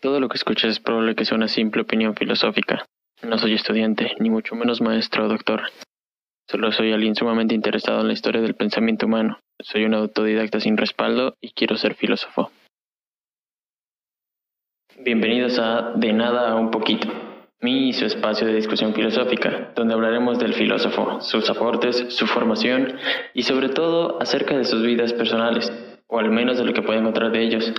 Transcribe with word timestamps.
Todo 0.00 0.20
lo 0.20 0.28
que 0.28 0.36
escuches 0.36 0.70
es 0.70 0.80
probable 0.80 1.16
que 1.16 1.24
sea 1.24 1.36
una 1.36 1.48
simple 1.48 1.82
opinión 1.82 2.14
filosófica. 2.14 2.84
No 3.22 3.36
soy 3.36 3.54
estudiante, 3.54 4.14
ni 4.20 4.30
mucho 4.30 4.54
menos 4.54 4.80
maestro 4.80 5.24
o 5.24 5.28
doctor. 5.28 5.62
Solo 6.48 6.70
soy 6.70 6.92
alguien 6.92 7.16
sumamente 7.16 7.56
interesado 7.56 8.02
en 8.02 8.06
la 8.06 8.12
historia 8.12 8.40
del 8.40 8.54
pensamiento 8.54 9.06
humano. 9.06 9.40
Soy 9.60 9.84
un 9.84 9.94
autodidacta 9.94 10.60
sin 10.60 10.76
respaldo 10.76 11.34
y 11.40 11.50
quiero 11.50 11.76
ser 11.76 11.94
filósofo. 11.94 12.52
Bienvenidos 15.00 15.58
a 15.58 15.94
De 15.96 16.12
nada 16.12 16.52
a 16.52 16.54
un 16.54 16.70
poquito, 16.70 17.08
mi 17.60 17.88
y 17.88 17.92
su 17.92 18.04
espacio 18.04 18.46
de 18.46 18.54
discusión 18.54 18.94
filosófica, 18.94 19.72
donde 19.74 19.94
hablaremos 19.94 20.38
del 20.38 20.54
filósofo, 20.54 21.20
sus 21.20 21.50
aportes, 21.50 22.06
su 22.10 22.28
formación 22.28 22.98
y 23.34 23.42
sobre 23.42 23.68
todo 23.68 24.22
acerca 24.22 24.56
de 24.56 24.64
sus 24.64 24.82
vidas 24.82 25.12
personales, 25.12 25.72
o 26.06 26.20
al 26.20 26.30
menos 26.30 26.56
de 26.56 26.64
lo 26.64 26.72
que 26.72 26.82
puede 26.82 27.00
encontrar 27.00 27.32
de 27.32 27.42
ellos. 27.42 27.74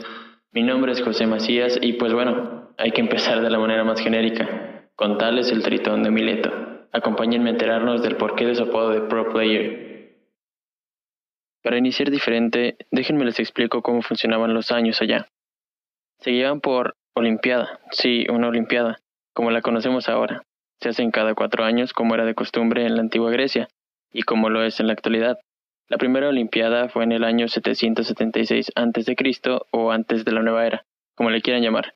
Mi 0.52 0.64
nombre 0.64 0.94
es 0.94 1.04
José 1.04 1.28
Macías 1.28 1.78
y 1.80 1.94
pues 1.94 2.12
bueno, 2.12 2.74
hay 2.78 2.92
que 2.92 3.02
empezar 3.02 3.42
de 3.42 3.52
la 3.52 3.60
manera 3.60 3.84
más 3.84 4.02
genérica, 4.02 4.90
con 4.96 5.20
tal 5.20 5.38
es 5.38 5.52
el 5.52 5.62
tritón 5.62 6.02
de 6.02 6.10
Mileto. 6.10 6.52
Acompáñenme 6.92 7.50
a 7.50 7.54
enterarnos 7.54 8.02
del 8.02 8.18
porqué 8.18 8.48
de 8.48 8.56
su 8.56 8.64
apodo 8.64 8.90
de 8.90 9.02
Pro 9.02 9.32
Player. 9.32 10.18
Para 11.62 11.78
iniciar 11.78 12.10
diferente, 12.10 12.78
déjenme 12.90 13.26
les 13.26 13.40
explico 13.40 13.84
cómo 13.84 14.02
funcionaban 14.02 14.56
los 14.56 14.71
años 14.71 15.00
allá. 15.04 15.28
Se 16.18 16.32
llevan 16.32 16.62
por 16.62 16.96
Olimpiada, 17.14 17.79
sí, 17.92 18.26
una 18.28 18.48
Olimpiada, 18.48 19.02
como 19.36 19.52
la 19.52 19.62
conocemos 19.62 20.10
ahora. 20.10 20.42
Se 20.82 20.90
hacen 20.90 21.12
cada 21.12 21.36
cuatro 21.36 21.64
años 21.64 21.93
como 21.93 22.16
era 22.16 22.26
de 22.26 22.34
costumbre 22.34 22.88
en 22.88 22.96
la 22.96 23.02
antigua 23.02 23.29
Grecia, 23.29 23.68
y 24.12 24.24
como 24.24 24.50
lo 24.50 24.64
es 24.64 24.79
en 24.79 24.88
la 24.88 24.93
actualidad. 24.93 25.38
La 25.89 25.98
primera 25.98 26.29
Olimpiada 26.29 26.88
fue 26.88 27.04
en 27.04 27.11
el 27.11 27.24
año 27.24 27.48
776 27.48 28.74
a.C. 28.75 29.60
o 29.71 29.92
antes 29.92 30.24
de 30.24 30.32
la 30.32 30.43
Nueva 30.43 30.68
Era, 30.68 30.86
como 31.15 31.32
le 31.32 31.42
quieran 31.42 31.64
llamar. 31.64 31.96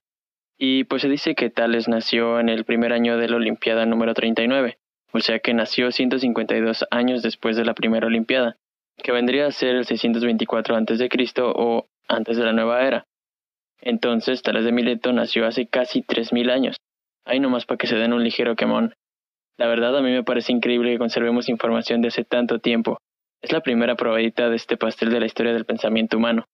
Y 0.58 0.86
pues 0.86 1.04
se 1.04 1.10
dice 1.10 1.36
que 1.36 1.52
Tales 1.52 1.88
nació 1.88 2.40
en 2.40 2.50
el 2.50 2.66
primer 2.66 2.92
año 2.92 3.18
de 3.18 3.30
la 3.30 3.36
Olimpiada 3.36 3.86
número 3.86 4.16
39, 4.16 4.80
o 5.12 5.20
sea 5.20 5.38
que 5.38 5.54
nació 5.54 5.92
152 5.92 6.86
años 6.90 7.22
después 7.22 7.56
de 7.56 7.66
la 7.66 7.76
primera 7.76 8.08
Olimpiada, 8.08 8.58
que 8.98 9.12
vendría 9.12 9.46
a 9.46 9.52
ser 9.52 9.76
el 9.76 9.86
624 9.86 10.76
a.C. 10.76 11.10
o 11.42 11.86
antes 12.08 12.36
de 12.36 12.44
la 12.46 12.54
Nueva 12.54 12.88
Era. 12.88 13.06
Entonces 13.80 14.42
Tales 14.42 14.66
de 14.66 14.72
Mileto 14.72 15.14
nació 15.14 15.46
hace 15.46 15.68
casi 15.68 16.02
3.000 16.02 16.50
años. 16.50 16.78
Ahí 17.26 17.40
nomás 17.40 17.68
para 17.68 17.78
que 17.78 17.86
se 17.86 17.96
den 17.96 18.14
un 18.14 18.24
ligero 18.24 18.56
quemón. 18.56 18.96
La 19.58 19.68
verdad 19.68 19.96
a 19.96 20.02
mí 20.02 20.10
me 20.10 20.24
parece 20.24 20.52
increíble 20.52 20.94
que 20.94 20.98
conservemos 20.98 21.48
información 21.48 22.02
de 22.02 22.08
hace 22.08 22.24
tanto 22.24 22.58
tiempo, 22.58 22.98
es 23.44 23.52
la 23.52 23.62
primera 23.62 23.96
probadita 23.96 24.50
de 24.50 24.56
este 24.56 24.78
pastel 24.78 25.12
de 25.12 25.20
la 25.20 25.26
historia 25.26 25.54
del 25.54 25.66
pensamiento 25.66 26.18
humano. 26.18 26.46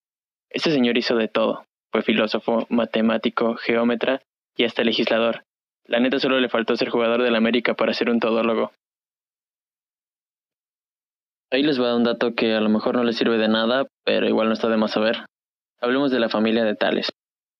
Este 0.49 0.71
señor 0.71 0.97
hizo 0.97 1.15
de 1.15 1.27
todo. 1.27 1.65
Fue 1.91 2.01
filósofo, 2.01 2.65
matemático, 2.69 3.55
geómetra 3.55 4.23
y 4.57 4.65
hasta 4.65 4.83
legislador. 4.83 5.43
La 5.85 5.99
neta 5.99 6.19
solo 6.19 6.39
le 6.39 6.49
faltó 6.49 6.75
ser 6.75 6.89
jugador 6.89 7.21
del 7.21 7.35
América 7.35 7.75
para 7.75 7.93
ser 7.93 8.09
un 8.09 8.19
todólogo. 8.19 8.71
Ahí 11.51 11.61
les 11.61 11.79
va 11.79 11.95
un 11.95 12.03
dato 12.03 12.33
que 12.33 12.55
a 12.55 12.61
lo 12.61 12.69
mejor 12.69 12.95
no 12.95 13.03
les 13.03 13.17
sirve 13.17 13.37
de 13.37 13.47
nada, 13.47 13.85
pero 14.03 14.27
igual 14.27 14.47
no 14.47 14.53
está 14.53 14.67
de 14.67 14.77
más 14.77 14.91
saber. 14.91 15.25
Hablemos 15.79 16.11
de 16.11 16.19
la 16.19 16.29
familia 16.29 16.63
de 16.63 16.75
Tales. 16.75 17.11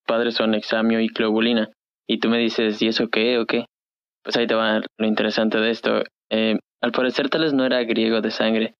Padres 0.08 0.36
son 0.36 0.56
Examio 0.56 1.00
y 1.02 1.10
Cleobulina. 1.10 1.70
Y 2.08 2.20
tú 2.20 2.30
me 2.30 2.40
dices, 2.40 2.82
¿y 2.82 2.88
eso 2.88 3.10
qué 3.10 3.38
o 3.38 3.46
qué? 3.46 3.66
Pues 4.24 4.36
ahí 4.38 4.48
te 4.48 4.56
va 4.56 4.82
lo 4.98 5.08
interesante 5.08 5.60
de 5.60 5.70
esto. 5.70 6.04
Eh, 6.32 6.58
al 6.82 6.92
parecer 6.92 7.30
Tales 7.30 7.54
no 7.54 7.66
era 7.66 7.84
griego 7.84 8.22
de 8.22 8.32
sangre, 8.32 8.76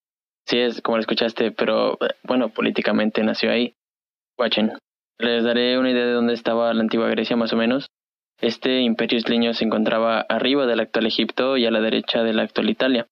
Sí, 0.46 0.58
es 0.58 0.80
como 0.82 0.96
lo 0.96 1.00
escuchaste, 1.00 1.52
pero 1.52 1.98
bueno, 2.24 2.48
políticamente 2.48 3.22
nació 3.22 3.50
ahí. 3.50 3.74
Watchen. 4.38 4.72
Les 5.18 5.44
daré 5.44 5.78
una 5.78 5.90
idea 5.90 6.06
de 6.06 6.12
dónde 6.12 6.32
estaba 6.32 6.72
la 6.72 6.80
antigua 6.80 7.08
Grecia 7.08 7.36
más 7.36 7.52
o 7.52 7.56
menos. 7.56 7.90
Este 8.40 8.80
imperio 8.80 9.18
isleño 9.18 9.52
se 9.52 9.64
encontraba 9.64 10.20
arriba 10.22 10.66
del 10.66 10.80
actual 10.80 11.06
Egipto 11.06 11.58
y 11.58 11.66
a 11.66 11.70
la 11.70 11.80
derecha 11.80 12.22
de 12.22 12.32
la 12.32 12.42
actual 12.42 12.70
Italia. 12.70 13.06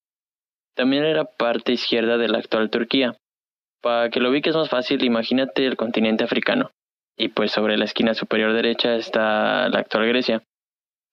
También 0.74 1.04
era 1.04 1.26
parte 1.26 1.72
izquierda 1.72 2.16
de 2.16 2.28
la 2.28 2.38
actual 2.38 2.70
Turquía. 2.70 3.14
Para 3.82 4.08
que 4.08 4.20
lo 4.20 4.30
ubiques 4.30 4.56
más 4.56 4.70
fácil, 4.70 5.04
imagínate 5.04 5.66
el 5.66 5.76
continente 5.76 6.24
africano. 6.24 6.70
Y 7.16 7.28
pues 7.28 7.52
sobre 7.52 7.76
la 7.76 7.84
esquina 7.84 8.14
superior 8.14 8.54
derecha 8.54 8.94
está 8.94 9.68
la 9.68 9.80
actual 9.80 10.06
Grecia. 10.08 10.42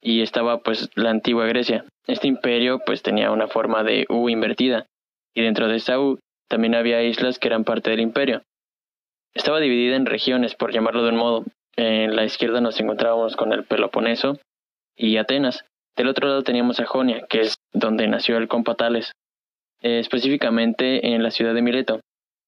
Y 0.02 0.22
estaba 0.22 0.60
pues 0.60 0.90
la 0.96 1.10
antigua 1.10 1.46
Grecia. 1.46 1.84
Este 2.08 2.28
imperio 2.28 2.80
pues 2.86 3.02
tenía 3.02 3.32
una 3.32 3.48
forma 3.48 3.84
de 3.84 4.06
U 4.08 4.30
invertida 4.30 4.86
y 5.36 5.44
dentro 5.44 5.68
de 5.68 5.82
U 5.98 6.18
también 6.48 6.74
había 6.74 7.04
islas 7.04 7.38
que 7.38 7.48
eran 7.48 7.64
parte 7.64 7.92
del 7.92 8.00
imperio. 8.00 8.42
Estaba 9.34 9.60
dividida 9.60 9.96
en 9.96 10.06
regiones, 10.06 10.56
por 10.56 10.72
llamarlo 10.72 11.04
de 11.04 11.10
un 11.10 11.18
modo. 11.18 11.44
En 11.76 12.16
la 12.16 12.24
izquierda 12.24 12.62
nos 12.62 12.80
encontrábamos 12.80 13.36
con 13.36 13.52
el 13.52 13.66
Peloponeso 13.66 14.40
y 14.96 15.18
Atenas. 15.18 15.66
Del 15.98 16.08
otro 16.08 16.28
lado 16.28 16.44
teníamos 16.44 16.80
a 16.80 16.86
Jonia, 16.86 17.26
que 17.30 17.42
es 17.42 17.56
donde 17.74 18.08
nació 18.08 18.38
el 18.38 18.48
compa 18.48 18.76
Tales, 18.76 19.12
eh, 19.82 20.00
específicamente 20.00 21.14
en 21.14 21.22
la 21.22 21.32
ciudad 21.32 21.54
de 21.54 21.62
Mileto. 21.62 22.00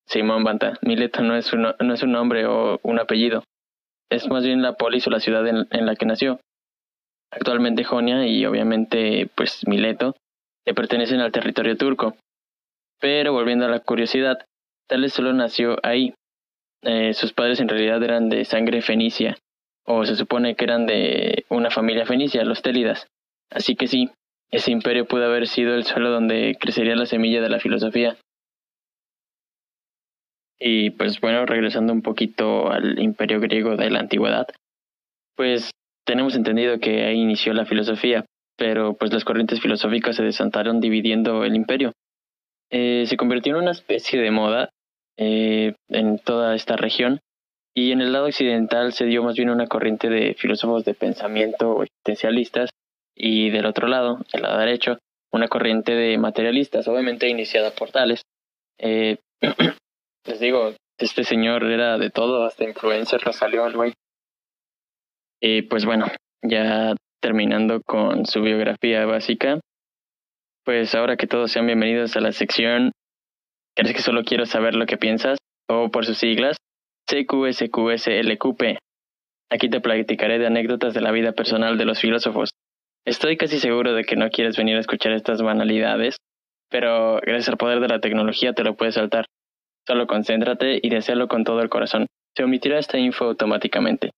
Simón 0.08 0.46
Banta, 0.46 0.80
Mileto 0.82 1.22
no 1.22 1.36
es, 1.36 1.52
un, 1.52 1.64
no 1.64 1.94
es 1.94 2.02
un 2.02 2.14
nombre 2.14 2.46
o 2.46 2.80
un 2.84 3.00
apellido, 3.00 3.44
es 4.10 4.28
más 4.30 4.44
bien 4.44 4.62
la 4.62 4.74
polis 4.74 5.06
o 5.08 5.10
la 5.10 5.20
ciudad 5.20 5.46
en, 5.48 5.86
la 5.86 5.96
que 5.96 6.06
nació. 6.06 6.40
Actualmente 7.32 7.84
Jonia 7.84 8.26
y 8.26 8.46
obviamente 8.46 9.30
pues 9.36 9.68
Mileto 9.68 10.16
le 10.66 10.74
pertenecen 10.74 11.20
al 11.20 11.32
territorio 11.32 11.76
turco. 11.76 12.16
Pero 13.00 13.34
volviendo 13.34 13.66
a 13.66 13.70
la 13.70 13.80
curiosidad, 13.80 14.40
Tales 14.88 15.14
solo 15.14 15.34
nació 15.34 15.78
ahí. 15.84 16.14
Eh, 16.84 17.14
sus 17.14 17.34
padres 17.34 17.60
en 17.60 17.68
realidad 17.68 18.02
eran 18.04 18.30
de 18.30 18.46
sangre 18.46 18.82
fenicia, 18.82 19.38
o 19.86 20.06
se 20.06 20.16
supone 20.16 20.56
que 20.56 20.66
eran 20.66 20.86
de 20.86 21.46
una 21.50 21.70
familia 21.70 22.06
fenicia, 22.06 22.44
los 22.44 22.62
Télidas. 22.62 23.08
Así 23.50 23.76
que 23.76 23.88
sí, 23.88 24.12
ese 24.52 24.72
imperio 24.72 25.06
pudo 25.06 25.26
haber 25.26 25.48
sido 25.48 25.76
el 25.76 25.84
suelo 25.84 26.10
donde 26.12 26.58
crecería 26.60 26.96
la 26.96 27.06
semilla 27.06 27.42
de 27.42 27.50
la 27.50 27.60
filosofía. 27.60 28.18
Y 30.60 30.92
pues 30.92 31.20
bueno, 31.22 31.46
regresando 31.46 31.94
un 31.94 32.02
poquito 32.02 32.72
al 32.72 33.00
imperio 33.00 33.40
griego 33.40 33.76
de 33.76 33.90
la 33.90 34.00
antigüedad, 34.00 34.48
pues 35.36 35.72
tenemos 36.06 36.36
entendido 36.36 36.80
que 36.80 37.04
ahí 37.04 37.20
inició 37.20 37.54
la 37.54 37.66
filosofía, 37.66 38.26
pero 38.58 38.96
pues 38.96 39.14
las 39.14 39.24
corrientes 39.24 39.62
filosóficas 39.62 40.16
se 40.16 40.24
desataron 40.24 40.80
dividiendo 40.80 41.44
el 41.44 41.56
imperio. 41.56 41.92
Eh, 42.70 43.06
se 43.08 43.18
convirtió 43.18 43.54
en 43.54 43.62
una 43.64 43.72
especie 43.72 44.20
de 44.20 44.32
moda 44.32 44.70
eh, 45.18 45.74
en 45.90 46.20
toda 46.20 46.56
esta 46.56 46.76
región. 46.76 47.20
Y 47.76 47.92
en 47.92 48.02
el 48.02 48.12
lado 48.12 48.26
occidental 48.26 48.94
se 48.94 49.06
dio 49.06 49.24
más 49.24 49.36
bien 49.36 49.50
una 49.50 49.68
corriente 49.68 50.10
de 50.10 50.34
filósofos 50.34 50.84
de 50.84 50.94
pensamiento 50.94 51.84
existencialistas. 51.84 52.70
Y 53.16 53.50
del 53.50 53.66
otro 53.66 53.88
lado, 53.88 54.20
el 54.34 54.42
lado 54.42 54.60
derecho, 54.60 54.98
una 55.32 55.48
corriente 55.48 55.94
de 55.94 56.18
materialistas, 56.18 56.88
obviamente 56.88 57.30
iniciada 57.30 57.72
por 57.72 57.92
tales. 57.92 58.22
Eh, 58.80 59.18
les 60.26 60.40
digo, 60.40 60.74
este 61.00 61.24
señor 61.24 61.64
era 61.64 61.98
de 61.98 62.10
todo, 62.10 62.46
hasta 62.46 62.64
influencer 62.64 63.26
lo 63.26 63.34
salió 63.34 63.64
pues 65.70 65.86
bueno, 65.86 66.08
ya 66.44 66.96
terminando 67.22 67.82
con 67.82 68.26
su 68.26 68.42
biografía 68.42 69.06
básica, 69.06 69.60
pues 70.68 70.94
ahora 70.96 71.16
que 71.16 71.28
todos 71.28 71.50
sean 71.50 71.66
bienvenidos 71.66 72.18
a 72.18 72.20
la 72.20 72.34
sección 72.34 72.92
¿Crees 73.74 73.96
que 73.96 74.02
solo 74.02 74.26
quiero 74.26 74.46
saber 74.46 74.76
lo 74.76 74.86
que 74.86 74.98
piensas? 74.98 75.38
O 75.70 75.90
por 75.92 76.06
sus 76.06 76.18
siglas, 76.18 76.58
CQSQSLQP. 77.10 78.78
Aquí 79.50 79.70
te 79.70 79.80
platicaré 79.80 80.40
de 80.40 80.48
anécdotas 80.48 80.94
de 80.94 81.00
la 81.00 81.12
vida 81.12 81.32
personal 81.32 81.78
de 81.78 81.86
los 81.86 82.02
filósofos. 82.02 82.50
Estoy 83.06 83.38
casi 83.38 83.60
seguro 83.60 83.94
de 83.94 84.04
que 84.04 84.18
no 84.18 84.30
quieres 84.30 84.58
venir 84.58 84.76
a 84.76 84.82
escuchar 84.82 85.14
estas 85.14 85.42
banalidades, 85.42 86.18
pero 86.70 87.22
gracias 87.22 87.48
al 87.48 87.58
poder 87.58 87.80
de 87.80 87.88
la 87.88 88.02
tecnología 88.02 88.52
te 88.52 88.66
lo 88.66 88.76
puedes 88.76 88.96
saltar. 88.96 89.26
Solo 89.88 90.06
concéntrate 90.06 90.82
y 90.84 90.90
desealo 90.90 91.30
con 91.30 91.46
todo 91.46 91.62
el 91.62 91.70
corazón. 91.70 92.08
Se 92.36 92.44
omitirá 92.44 92.78
esta 92.78 92.98
info 92.98 93.24
automáticamente. 93.24 94.12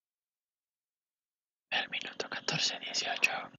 El 1.70 1.88
minuto 1.90 2.26
14-18. 2.28 3.49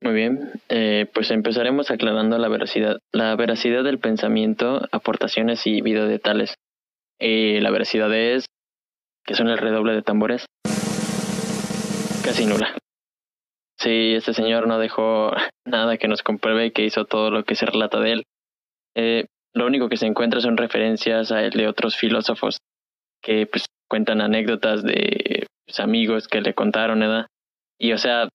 Muy 0.00 0.14
bien, 0.14 0.52
eh, 0.68 1.06
pues 1.12 1.30
empezaremos 1.32 1.90
aclarando 1.90 2.38
la 2.38 2.48
veracidad, 2.48 2.98
la 3.12 3.34
veracidad 3.34 3.82
del 3.82 3.98
pensamiento, 3.98 4.80
aportaciones 4.92 5.66
y 5.66 5.80
video 5.80 6.06
de 6.06 6.20
tales. 6.20 6.54
Eh, 7.18 7.58
la 7.60 7.72
veracidad 7.72 8.12
es, 8.14 8.46
que 9.26 9.34
son 9.34 9.48
el 9.48 9.58
redoble 9.58 9.94
de 9.94 10.02
tambores, 10.02 10.46
casi 12.24 12.46
nula. 12.46 12.76
Sí, 13.76 14.14
este 14.14 14.34
señor 14.34 14.68
no 14.68 14.78
dejó 14.78 15.32
nada 15.66 15.96
que 15.98 16.06
nos 16.06 16.22
compruebe 16.22 16.72
que 16.72 16.84
hizo 16.84 17.04
todo 17.04 17.30
lo 17.30 17.44
que 17.44 17.56
se 17.56 17.66
relata 17.66 17.98
de 17.98 18.12
él. 18.12 18.22
Eh, 18.94 19.26
lo 19.52 19.66
único 19.66 19.88
que 19.88 19.96
se 19.96 20.06
encuentra 20.06 20.40
son 20.40 20.56
referencias 20.56 21.32
a 21.32 21.42
él 21.42 21.50
de 21.50 21.66
otros 21.66 21.96
filósofos 21.96 22.58
que 23.20 23.46
pues 23.46 23.66
cuentan 23.88 24.20
anécdotas 24.20 24.84
de 24.84 25.46
sus 25.66 25.80
amigos 25.80 26.28
que 26.28 26.40
le 26.40 26.54
contaron, 26.54 27.00
¿verdad? 27.00 27.26
Y 27.80 27.92
o 27.92 27.98
sea, 27.98 28.28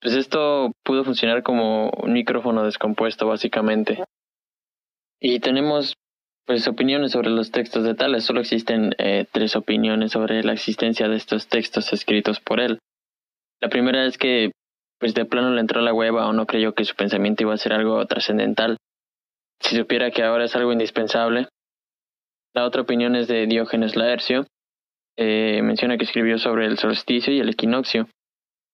pues 0.00 0.14
esto 0.14 0.72
pudo 0.84 1.04
funcionar 1.04 1.42
como 1.42 1.90
un 1.90 2.12
micrófono 2.12 2.64
descompuesto 2.64 3.26
básicamente. 3.26 4.04
Y 5.20 5.40
tenemos 5.40 5.94
pues 6.46 6.66
opiniones 6.68 7.12
sobre 7.12 7.30
los 7.30 7.50
textos 7.50 7.84
de 7.84 7.94
Tales. 7.94 8.24
Solo 8.24 8.40
existen 8.40 8.94
eh, 8.98 9.26
tres 9.30 9.56
opiniones 9.56 10.12
sobre 10.12 10.42
la 10.42 10.52
existencia 10.52 11.08
de 11.08 11.16
estos 11.16 11.48
textos 11.48 11.92
escritos 11.92 12.40
por 12.40 12.60
él. 12.60 12.78
La 13.60 13.68
primera 13.68 14.06
es 14.06 14.16
que 14.16 14.52
pues 14.98 15.14
de 15.14 15.24
plano 15.24 15.50
le 15.50 15.60
entró 15.60 15.80
la 15.80 15.92
hueva 15.92 16.26
o 16.26 16.32
no 16.32 16.46
creyó 16.46 16.74
que 16.74 16.84
su 16.84 16.94
pensamiento 16.94 17.42
iba 17.42 17.54
a 17.54 17.58
ser 17.58 17.72
algo 17.72 18.04
trascendental. 18.06 18.78
Si 19.60 19.76
supiera 19.76 20.10
que 20.10 20.22
ahora 20.22 20.44
es 20.44 20.56
algo 20.56 20.72
indispensable. 20.72 21.48
La 22.54 22.64
otra 22.64 22.82
opinión 22.82 23.14
es 23.14 23.28
de 23.28 23.46
Diógenes 23.46 23.96
Laercio. 23.96 24.46
Eh, 25.16 25.60
menciona 25.62 25.98
que 25.98 26.04
escribió 26.04 26.38
sobre 26.38 26.66
el 26.66 26.78
solsticio 26.78 27.32
y 27.32 27.40
el 27.40 27.48
equinoccio. 27.48 28.08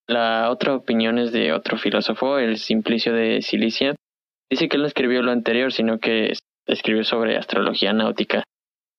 La 0.06 0.51
otra 0.51 0.75
opinión 0.75 1.19
es 1.19 1.33
de 1.33 1.53
otro 1.53 1.79
filósofo, 1.79 2.39
el 2.39 2.59
Simplicio 2.59 3.12
de 3.12 3.41
Cilicia. 3.41 3.95
Dice 4.51 4.69
que 4.69 4.77
él 4.77 4.83
no 4.83 4.89
escribió 4.89 5.23
lo 5.23 5.33
anterior, 5.33 5.73
sino 5.73 5.99
que 5.99 6.33
escribió 6.67 7.05
sobre 7.05 7.37
astrología 7.37 7.93
náutica. 7.93 8.45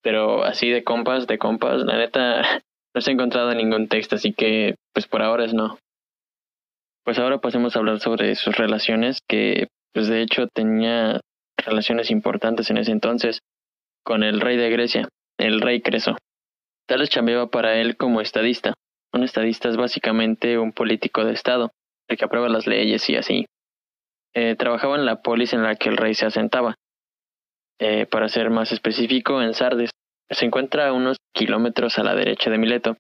Pero 0.02 0.44
así 0.44 0.70
de 0.70 0.84
compas, 0.84 1.28
de 1.28 1.38
compas, 1.38 1.84
la 1.84 1.98
neta, 1.98 2.42
no 2.96 3.02
se 3.02 3.12
ha 3.12 3.14
encontrado 3.14 3.54
ningún 3.54 3.88
texto, 3.88 4.16
así 4.16 4.34
que 4.34 4.76
pues 4.94 5.08
por 5.08 5.22
ahora 5.22 5.46
es 5.46 5.54
no. 5.54 5.78
Pues 7.04 7.20
ahora 7.20 7.38
pasemos 7.40 7.76
a 7.76 7.80
hablar 7.80 8.00
sobre 8.00 8.34
sus 8.36 8.56
relaciones, 8.56 9.20
que 9.28 9.68
pues 9.94 10.08
de 10.08 10.22
hecho 10.22 10.48
tenía 10.48 11.22
relaciones 11.58 12.10
importantes 12.10 12.70
en 12.70 12.78
ese 12.78 12.92
entonces 12.92 13.40
con 14.04 14.24
el 14.24 14.42
rey 14.42 14.58
de 14.58 14.70
Grecia, 14.70 15.08
el 15.38 15.62
rey 15.62 15.82
Creso. 15.82 16.16
Tales 16.88 17.10
chambeaba 17.10 17.48
para 17.50 17.78
él 17.78 17.96
como 17.98 18.22
estadista. 18.22 18.74
Un 19.16 19.24
estadista 19.24 19.70
es 19.70 19.78
básicamente 19.78 20.60
un 20.60 20.74
político 20.74 21.24
de 21.24 21.32
Estado, 21.32 21.72
el 22.10 22.18
que 22.18 22.26
aprueba 22.26 22.50
las 22.50 22.68
leyes 22.68 23.10
y 23.10 23.16
así. 23.16 23.46
Eh, 24.34 24.58
trabajaba 24.58 24.98
en 24.98 25.06
la 25.06 25.22
polis 25.22 25.54
en 25.54 25.64
la 25.64 25.76
que 25.76 25.88
el 25.88 25.96
rey 25.96 26.14
se 26.14 26.26
asentaba. 26.26 26.76
Eh, 27.80 28.08
para 28.08 28.28
ser 28.28 28.50
más 28.50 28.74
específico, 28.74 29.42
en 29.42 29.54
Sardes. 29.54 29.92
Se 30.30 30.46
encuentra 30.46 30.90
a 30.90 30.94
unos 30.94 31.16
kilómetros 31.34 31.98
a 31.98 32.04
la 32.04 32.14
derecha 32.14 32.50
de 32.50 32.58
Mileto. 32.58 32.98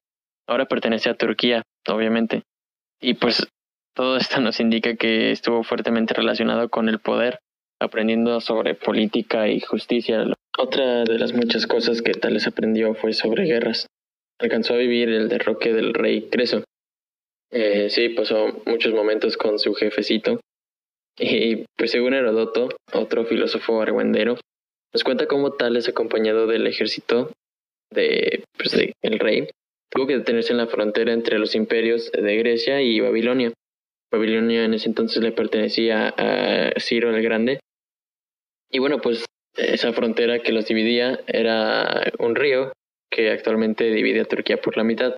Ahora 0.48 0.68
pertenece 0.68 1.10
a 1.10 1.18
Turquía, 1.18 1.64
obviamente. 1.86 2.44
Y 3.02 3.16
pues 3.16 3.46
todo 3.94 4.16
esto 4.16 4.40
nos 4.40 4.62
indica 4.62 4.96
que 4.96 5.32
estuvo 5.32 5.64
fuertemente 5.64 6.14
relacionado 6.14 6.70
con 6.70 6.88
el 6.88 7.00
poder, 7.00 7.40
aprendiendo 7.82 8.40
sobre 8.40 8.74
política 8.74 9.50
y 9.50 9.60
justicia. 9.60 10.24
Otra 10.58 11.04
de 11.04 11.20
las 11.20 11.34
muchas 11.34 11.68
cosas 11.68 12.02
que 12.02 12.14
Tales 12.14 12.48
aprendió 12.48 12.94
fue 12.94 13.12
sobre 13.12 13.44
guerras. 13.44 13.88
Alcanzó 14.40 14.74
a 14.74 14.78
vivir 14.78 15.10
el 15.10 15.30
derroque 15.30 15.74
del 15.74 15.94
rey 15.94 16.30
Creso. 16.30 16.64
Eh, 17.52 17.90
sí, 17.90 18.10
pasó 18.10 18.62
muchos 18.66 18.94
momentos 18.94 19.38
con 19.38 19.60
su 19.60 19.74
jefecito. 19.74 20.40
Y 21.18 21.64
pues 21.78 21.92
según 21.92 22.14
Herodoto, 22.14 22.70
otro 22.92 23.26
filósofo 23.26 23.82
argüendero, 23.82 24.38
nos 24.94 25.04
cuenta 25.04 25.28
cómo 25.28 25.54
Tales, 25.54 25.88
acompañado 25.88 26.48
del 26.48 26.68
ejército 26.68 27.32
de, 27.94 28.44
pues, 28.58 28.72
de 28.72 28.94
el 29.02 29.20
rey, 29.20 29.48
tuvo 29.90 30.08
que 30.08 30.18
detenerse 30.18 30.52
en 30.52 30.58
la 30.58 30.68
frontera 30.68 31.14
entre 31.14 31.40
los 31.40 31.56
imperios 31.56 32.12
de 32.12 32.38
Grecia 32.38 32.82
y 32.82 33.00
Babilonia. 33.00 33.54
Babilonia 34.12 34.66
en 34.66 34.74
ese 34.74 34.90
entonces 34.90 35.24
le 35.24 35.32
pertenecía 35.32 36.14
a 36.18 36.72
Ciro 36.80 37.16
el 37.16 37.22
Grande. 37.22 37.60
Y 38.72 38.80
bueno, 38.80 39.00
pues 39.00 39.26
esa 39.56 39.94
frontera 39.94 40.40
que 40.40 40.52
los 40.52 40.68
dividía 40.68 41.22
era 41.28 42.12
un 42.20 42.36
río 42.36 42.74
que 43.10 43.32
actualmente 43.32 43.86
divide 43.86 44.22
a 44.22 44.26
Turquía 44.26 44.58
por 44.58 44.78
la 44.78 44.84
mitad. 44.84 45.16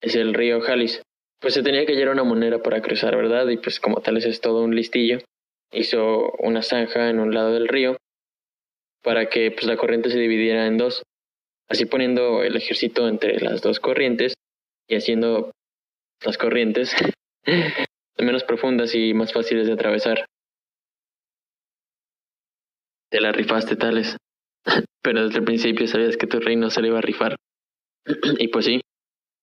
Es 0.00 0.14
el 0.14 0.34
río 0.34 0.60
Jalis. 0.60 1.02
Pues 1.40 1.54
se 1.54 1.62
tenía 1.62 1.86
que 1.86 1.92
hallar 1.92 2.08
una 2.08 2.24
moneda 2.24 2.62
para 2.62 2.82
cruzar, 2.82 3.16
¿verdad? 3.16 3.48
Y 3.48 3.58
pues 3.58 3.80
como 3.80 4.00
tal 4.00 4.16
es 4.16 4.40
todo 4.40 4.62
un 4.62 4.74
listillo. 4.74 5.18
Hizo 5.70 6.32
una 6.38 6.62
zanja 6.62 7.10
en 7.10 7.20
un 7.20 7.34
lado 7.34 7.52
del 7.52 7.68
río 7.68 7.96
para 9.02 9.28
que 9.28 9.50
pues, 9.50 9.66
la 9.66 9.76
corriente 9.76 10.10
se 10.10 10.18
dividiera 10.18 10.66
en 10.66 10.78
dos, 10.78 11.02
así 11.68 11.86
poniendo 11.86 12.42
el 12.42 12.56
ejército 12.56 13.08
entre 13.08 13.38
las 13.40 13.62
dos 13.62 13.80
corrientes 13.80 14.34
y 14.88 14.96
haciendo 14.96 15.52
las 16.24 16.36
corrientes 16.38 16.94
menos 18.18 18.44
profundas 18.44 18.94
y 18.94 19.14
más 19.14 19.32
fáciles 19.32 19.66
de 19.66 19.74
atravesar. 19.74 20.26
Te 23.10 23.20
la 23.20 23.32
rifaste, 23.32 23.76
tales. 23.76 24.16
Pero 25.02 25.24
desde 25.24 25.38
el 25.38 25.44
principio 25.44 25.86
sabías 25.86 26.16
que 26.16 26.26
tu 26.26 26.40
reino 26.40 26.70
se 26.70 26.82
le 26.82 26.88
iba 26.88 26.98
a 26.98 27.02
rifar. 27.02 27.36
y 28.38 28.48
pues 28.48 28.64
sí, 28.64 28.80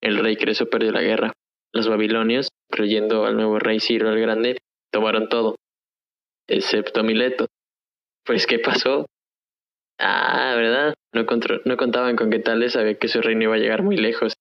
el 0.02 0.18
rey 0.18 0.36
Creso 0.36 0.68
perdió 0.68 0.92
la 0.92 1.02
guerra. 1.02 1.34
Los 1.74 1.90
babilonios, 1.90 2.50
creyendo 2.72 3.26
al 3.26 3.36
nuevo 3.36 3.60
rey 3.60 3.80
Ciro 3.80 4.12
el 4.12 4.20
Grande, 4.20 4.58
tomaron 4.92 5.28
todo, 5.30 5.56
excepto 6.48 7.04
Mileto. 7.04 7.48
Pues, 8.26 8.48
¿qué 8.48 8.60
pasó? 8.60 9.06
Ah, 10.00 10.54
¿verdad? 10.56 10.94
No, 11.14 11.26
no 11.66 11.78
contaban 11.78 12.16
con 12.16 12.30
que 12.30 12.40
Tales 12.40 12.74
sabía 12.74 12.98
que 12.98 13.08
su 13.08 13.22
reino 13.22 13.44
iba 13.44 13.56
a 13.56 13.60
llegar 13.60 13.84
muy 13.84 13.98
lejos. 13.98 14.34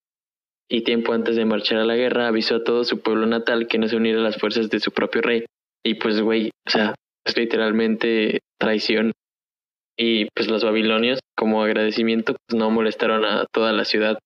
Y 0.68 0.82
tiempo 0.82 1.12
antes 1.12 1.36
de 1.36 1.44
marchar 1.44 1.78
a 1.78 1.84
la 1.84 1.96
guerra 1.96 2.28
avisó 2.28 2.56
a 2.56 2.64
todo 2.64 2.84
su 2.84 3.02
pueblo 3.02 3.26
natal 3.26 3.68
que 3.68 3.78
no 3.78 3.86
se 3.86 3.96
uniera 3.96 4.20
a 4.20 4.22
las 4.22 4.38
fuerzas 4.38 4.70
de 4.70 4.80
su 4.80 4.90
propio 4.90 5.20
rey. 5.20 5.44
Y 5.84 5.94
pues, 5.94 6.20
güey, 6.20 6.50
o 6.66 6.70
sea, 6.70 6.94
es 7.26 7.36
literalmente 7.36 8.40
traición. 8.58 9.12
Y 9.96 10.26
pues 10.35 10.49
los 10.49 10.64
babilonios, 10.64 11.20
como 11.37 11.62
agradecimiento, 11.62 12.35
pues 12.46 12.58
no 12.58 12.70
molestaron 12.70 13.25
a 13.25 13.46
toda 13.52 13.73
la 13.73 13.85
ciudad. 13.85 14.19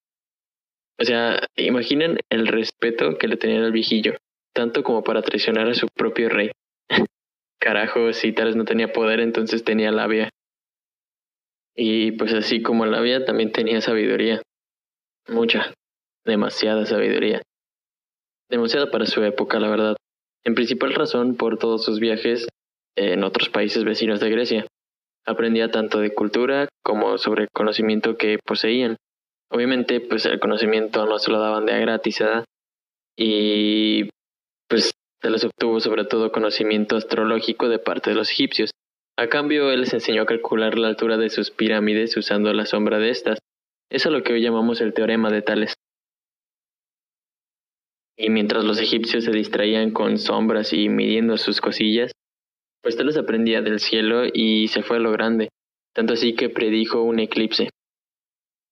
O 1.01 1.05
sea, 1.05 1.47
imaginen 1.57 2.19
el 2.31 2.47
respeto 2.47 3.19
que 3.19 3.29
le 3.29 3.37
tenían 3.37 3.63
al 3.63 3.73
viejillo, 3.73 4.15
tanto 4.55 4.83
como 4.83 5.05
para 5.05 5.23
traicionar 5.23 5.69
a 5.69 5.75
su 5.75 5.87
propio 5.95 6.29
rey. 6.29 6.51
Carajo, 7.61 8.13
si 8.13 8.33
Tales 8.33 8.57
no 8.57 8.65
tenía 8.65 8.93
poder, 8.93 9.21
entonces 9.21 9.63
tenía 9.63 9.93
labia. 9.93 10.31
Y 11.77 12.13
pues 12.13 12.33
así 12.33 12.63
como 12.63 12.87
la 12.87 12.99
había, 12.99 13.25
también 13.25 13.53
tenía 13.53 13.81
sabiduría. 13.81 14.43
Mucha, 15.29 15.73
demasiada 16.25 16.87
sabiduría. 16.87 17.43
Demasiada 18.51 18.91
para 18.91 19.07
su 19.07 19.23
época, 19.23 19.61
la 19.61 19.69
verdad. 19.69 19.97
En 20.45 20.55
principal 20.55 20.95
razón 20.95 21.37
por 21.37 21.59
todos 21.59 21.85
sus 21.85 22.01
viajes 22.01 22.49
en 22.97 23.23
otros 23.23 23.51
países 23.51 23.85
vecinos 23.85 24.19
de 24.19 24.31
Grecia. 24.31 24.67
Aprendía 25.29 25.71
tanto 25.71 25.99
de 26.01 26.15
cultura 26.15 26.69
como 26.83 27.19
sobre 27.19 27.49
conocimiento 27.53 28.17
que 28.17 28.39
poseían. 28.43 28.97
Obviamente, 29.51 30.01
pues 30.01 30.25
el 30.25 30.41
conocimiento 30.41 31.05
no 31.05 31.19
se 31.19 31.31
lo 31.31 31.39
daban 31.39 31.67
de 31.67 31.75
a 31.75 31.79
gratis. 31.79 32.23
Y 33.15 34.09
pues 34.71 34.93
se 35.21 35.31
les 35.31 35.45
obtuvo 35.45 35.81
sobre 35.81 36.07
todo 36.07 36.33
conocimiento 36.33 36.97
astrológico 36.97 37.69
de 37.69 37.79
parte 37.79 38.09
de 38.09 38.17
los 38.17 38.31
egipcios. 38.31 38.71
A 39.19 39.29
cambio, 39.29 39.71
él 39.71 39.81
les 39.81 39.93
enseñó 39.93 40.23
a 40.23 40.27
calcular 40.27 40.79
la 40.79 40.89
altura 40.89 41.19
de 41.19 41.29
sus 41.29 41.51
pirámides 41.51 42.17
usando 42.17 42.51
la 42.55 42.65
sombra 42.65 42.99
de 42.99 43.11
estas. 43.11 43.39
Eso 43.91 44.09
es 44.09 44.13
lo 44.15 44.23
que 44.23 44.33
hoy 44.33 44.41
llamamos 44.41 44.81
el 44.81 44.95
teorema 44.95 45.31
de 45.31 45.43
Tales. 45.43 45.75
Y 48.17 48.31
mientras 48.31 48.65
los 48.65 48.81
egipcios 48.81 49.25
se 49.25 49.31
distraían 49.31 49.91
con 49.91 50.17
sombras 50.17 50.73
y 50.73 50.89
midiendo 50.89 51.37
sus 51.37 51.61
cosillas, 51.61 52.13
pues 52.83 52.97
Tales 52.97 53.17
aprendía 53.17 53.63
del 53.63 53.81
cielo 53.81 54.25
y 54.33 54.69
se 54.69 54.83
fue 54.83 54.97
a 54.97 55.01
lo 55.01 55.13
grande, 55.13 55.49
tanto 55.95 56.15
así 56.15 56.35
que 56.35 56.49
predijo 56.49 57.03
un 57.03 57.19
eclipse. 57.19 57.71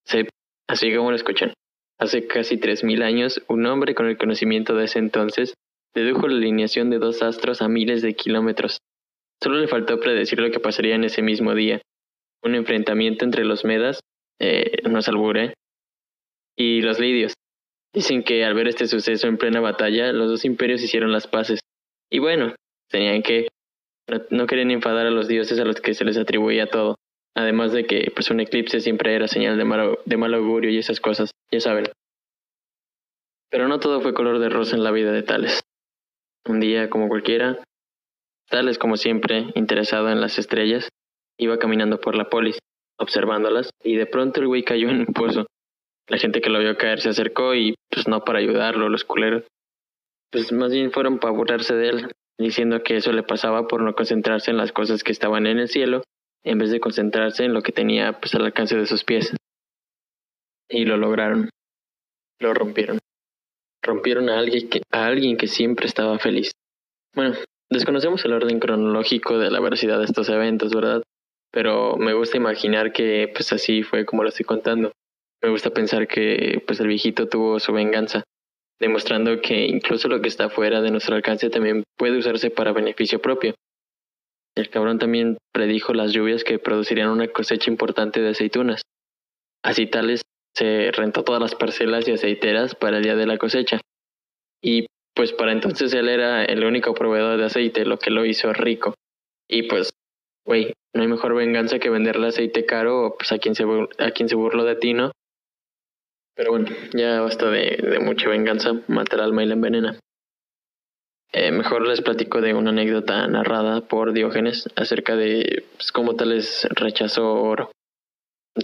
Se, 0.04 0.28
así 0.68 0.94
como 0.94 1.10
lo 1.10 1.16
escuchan, 1.16 1.52
hace 1.98 2.26
casi 2.26 2.56
3.000 2.56 3.02
años, 3.02 3.42
un 3.48 3.66
hombre 3.66 3.94
con 3.94 4.06
el 4.06 4.16
conocimiento 4.16 4.74
de 4.74 4.84
ese 4.84 4.98
entonces 4.98 5.54
dedujo 5.94 6.28
la 6.28 6.36
alineación 6.36 6.90
de 6.90 6.98
dos 6.98 7.22
astros 7.22 7.62
a 7.62 7.68
miles 7.68 8.02
de 8.02 8.14
kilómetros, 8.14 8.78
Solo 9.42 9.58
le 9.58 9.68
faltó 9.68 10.00
predecir 10.00 10.40
lo 10.40 10.50
que 10.50 10.60
pasaría 10.60 10.94
en 10.94 11.04
ese 11.04 11.22
mismo 11.22 11.54
día. 11.54 11.82
Un 12.42 12.54
enfrentamiento 12.54 13.24
entre 13.24 13.44
los 13.44 13.64
Medas, 13.64 14.00
eh, 14.40 14.82
no 14.88 14.98
es 14.98 15.10
y 16.58 16.80
los 16.80 16.98
Lidios. 16.98 17.34
Dicen 17.92 18.22
que 18.22 18.44
al 18.44 18.54
ver 18.54 18.68
este 18.68 18.86
suceso 18.86 19.26
en 19.26 19.36
plena 19.36 19.60
batalla, 19.60 20.12
los 20.12 20.28
dos 20.28 20.44
imperios 20.44 20.82
hicieron 20.82 21.12
las 21.12 21.26
paces. 21.26 21.60
Y 22.10 22.18
bueno, 22.18 22.54
tenían 22.90 23.22
que... 23.22 23.48
No, 24.30 24.46
querían 24.46 24.70
enfadar 24.70 25.06
a 25.06 25.10
los 25.10 25.26
dioses 25.26 25.58
a 25.58 25.64
los 25.64 25.80
que 25.80 25.94
se 25.94 26.04
les 26.04 26.16
atribuía 26.16 26.68
todo. 26.68 26.96
Además 27.34 27.72
de 27.72 27.86
que 27.86 28.10
pues 28.14 28.30
un 28.30 28.40
eclipse 28.40 28.80
siempre 28.80 29.14
era 29.14 29.28
señal 29.28 29.58
de 29.58 29.96
de 30.04 30.16
mal 30.16 30.34
augurio 30.34 30.70
y 30.70 30.78
esas 30.78 31.00
cosas, 31.00 31.32
ya 31.50 31.60
saben. 31.60 31.86
Pero 33.50 33.68
no 33.68 33.80
todo 33.80 34.00
fue 34.00 34.14
color 34.14 34.38
de 34.38 34.48
rosa 34.48 34.76
en 34.76 34.84
la 34.84 34.90
vida 34.90 35.12
de 35.12 35.22
Tales. 35.22 35.60
Un 36.46 36.60
día 36.60 36.88
como 36.88 37.08
cualquiera, 37.08 37.62
Tales 38.48 38.78
como 38.78 38.96
siempre, 38.96 39.46
interesado 39.54 40.08
en 40.08 40.20
las 40.20 40.38
estrellas, 40.38 40.88
iba 41.38 41.58
caminando 41.58 42.00
por 42.00 42.16
la 42.16 42.30
polis, 42.30 42.58
observándolas, 42.98 43.70
y 43.82 43.96
de 43.96 44.06
pronto 44.06 44.40
el 44.40 44.46
güey 44.46 44.62
cayó 44.62 44.88
en 44.88 45.00
un 45.00 45.06
pozo. 45.06 45.46
La 46.08 46.18
gente 46.18 46.40
que 46.40 46.50
lo 46.50 46.60
vio 46.60 46.76
caer 46.76 47.00
se 47.00 47.08
acercó 47.08 47.54
y, 47.54 47.74
pues 47.90 48.06
no 48.06 48.24
para 48.24 48.38
ayudarlo, 48.38 48.88
los 48.88 49.04
culeros, 49.04 49.44
pues 50.30 50.52
más 50.52 50.70
bien 50.70 50.92
fueron 50.92 51.18
para 51.18 51.32
burlarse 51.32 51.74
de 51.74 51.88
él, 51.88 52.12
diciendo 52.38 52.82
que 52.82 52.96
eso 52.96 53.12
le 53.12 53.22
pasaba 53.22 53.66
por 53.66 53.82
no 53.82 53.94
concentrarse 53.94 54.50
en 54.50 54.56
las 54.56 54.72
cosas 54.72 55.02
que 55.02 55.12
estaban 55.12 55.46
en 55.46 55.58
el 55.58 55.68
cielo, 55.68 56.02
en 56.44 56.58
vez 56.58 56.70
de 56.70 56.80
concentrarse 56.80 57.44
en 57.44 57.54
lo 57.54 57.62
que 57.62 57.72
tenía 57.72 58.20
pues 58.20 58.34
al 58.34 58.44
alcance 58.44 58.76
de 58.76 58.86
sus 58.86 59.04
pies. 59.04 59.34
Y 60.68 60.84
lo 60.84 60.96
lograron. 60.96 61.50
Lo 62.40 62.54
rompieron. 62.54 62.98
Rompieron 63.82 64.28
a 64.28 64.38
alguien 64.38 64.68
que, 64.68 64.82
a 64.92 65.06
alguien 65.06 65.36
que 65.36 65.46
siempre 65.46 65.86
estaba 65.86 66.18
feliz. 66.18 66.52
Bueno, 67.14 67.36
Desconocemos 67.68 68.24
el 68.24 68.32
orden 68.32 68.60
cronológico 68.60 69.38
de 69.38 69.50
la 69.50 69.58
veracidad 69.58 69.98
de 69.98 70.04
estos 70.04 70.28
eventos, 70.28 70.72
¿verdad? 70.72 71.02
pero 71.56 71.96
me 71.96 72.12
gusta 72.12 72.36
imaginar 72.36 72.92
que 72.92 73.32
pues 73.32 73.50
así 73.50 73.82
fue 73.82 74.04
como 74.04 74.22
lo 74.22 74.28
estoy 74.28 74.44
contando. 74.44 74.92
Me 75.42 75.48
gusta 75.48 75.70
pensar 75.70 76.06
que 76.06 76.62
pues 76.66 76.80
el 76.80 76.88
viejito 76.88 77.30
tuvo 77.30 77.60
su 77.60 77.72
venganza, 77.72 78.24
demostrando 78.80 79.40
que 79.40 79.66
incluso 79.66 80.08
lo 80.08 80.20
que 80.20 80.28
está 80.28 80.48
fuera 80.48 80.80
de 80.80 80.90
nuestro 80.90 81.16
alcance 81.16 81.50
también 81.50 81.84
puede 81.96 82.18
usarse 82.18 82.50
para 82.50 82.72
beneficio 82.72 83.20
propio. 83.20 83.54
El 84.56 84.70
cabrón 84.70 84.98
también 84.98 85.36
predijo 85.52 85.92
las 85.92 86.12
lluvias 86.12 86.44
que 86.44 86.58
producirían 86.58 87.10
una 87.10 87.28
cosecha 87.28 87.70
importante 87.70 88.20
de 88.20 88.30
aceitunas. 88.30 88.82
Así 89.62 89.86
tales 89.86 90.22
se 90.54 90.90
rentó 90.92 91.24
todas 91.24 91.40
las 91.40 91.54
parcelas 91.54 92.08
y 92.08 92.12
aceiteras 92.12 92.74
para 92.74 92.96
el 92.96 93.02
día 93.02 93.16
de 93.16 93.26
la 93.26 93.36
cosecha. 93.36 93.80
Y 94.62 94.86
pues 95.14 95.32
para 95.32 95.52
entonces 95.52 95.92
él 95.92 96.08
era 96.08 96.44
el 96.44 96.64
único 96.64 96.94
proveedor 96.94 97.38
de 97.38 97.44
aceite, 97.44 97.84
lo 97.84 97.98
que 97.98 98.10
lo 98.10 98.24
hizo 98.24 98.52
rico. 98.52 98.94
Y 99.48 99.64
pues, 99.64 99.92
güey, 100.46 100.72
no 100.94 101.02
hay 101.02 101.08
mejor 101.08 101.34
venganza 101.34 101.78
que 101.78 101.90
venderle 101.90 102.28
aceite 102.28 102.64
caro 102.64 103.16
pues 103.18 103.32
a 103.32 103.38
quien 103.38 103.54
se, 103.54 103.64
a 103.98 104.10
quien 104.12 104.28
se 104.28 104.34
burló 104.34 104.64
de 104.64 104.76
ti, 104.76 104.94
¿no? 104.94 105.12
Pero 106.36 106.50
bueno, 106.50 106.68
ya 106.92 107.20
basta 107.22 107.50
de, 107.50 107.98
mucha 108.00 108.28
venganza, 108.28 108.74
mata 108.88 109.16
al 109.16 109.22
alma 109.22 109.42
y 109.42 109.46
la 109.46 109.54
envenena. 109.54 109.98
Eh, 111.32 111.50
mejor 111.50 111.88
les 111.88 112.02
platico 112.02 112.40
de 112.40 112.54
una 112.54 112.70
anécdota 112.70 113.26
narrada 113.26 113.80
por 113.80 114.12
Diógenes 114.12 114.68
acerca 114.76 115.16
de 115.16 115.64
pues, 115.76 115.92
cómo 115.92 116.14
Tales 116.14 116.68
rechazó 116.70 117.34
oro. 117.42 117.70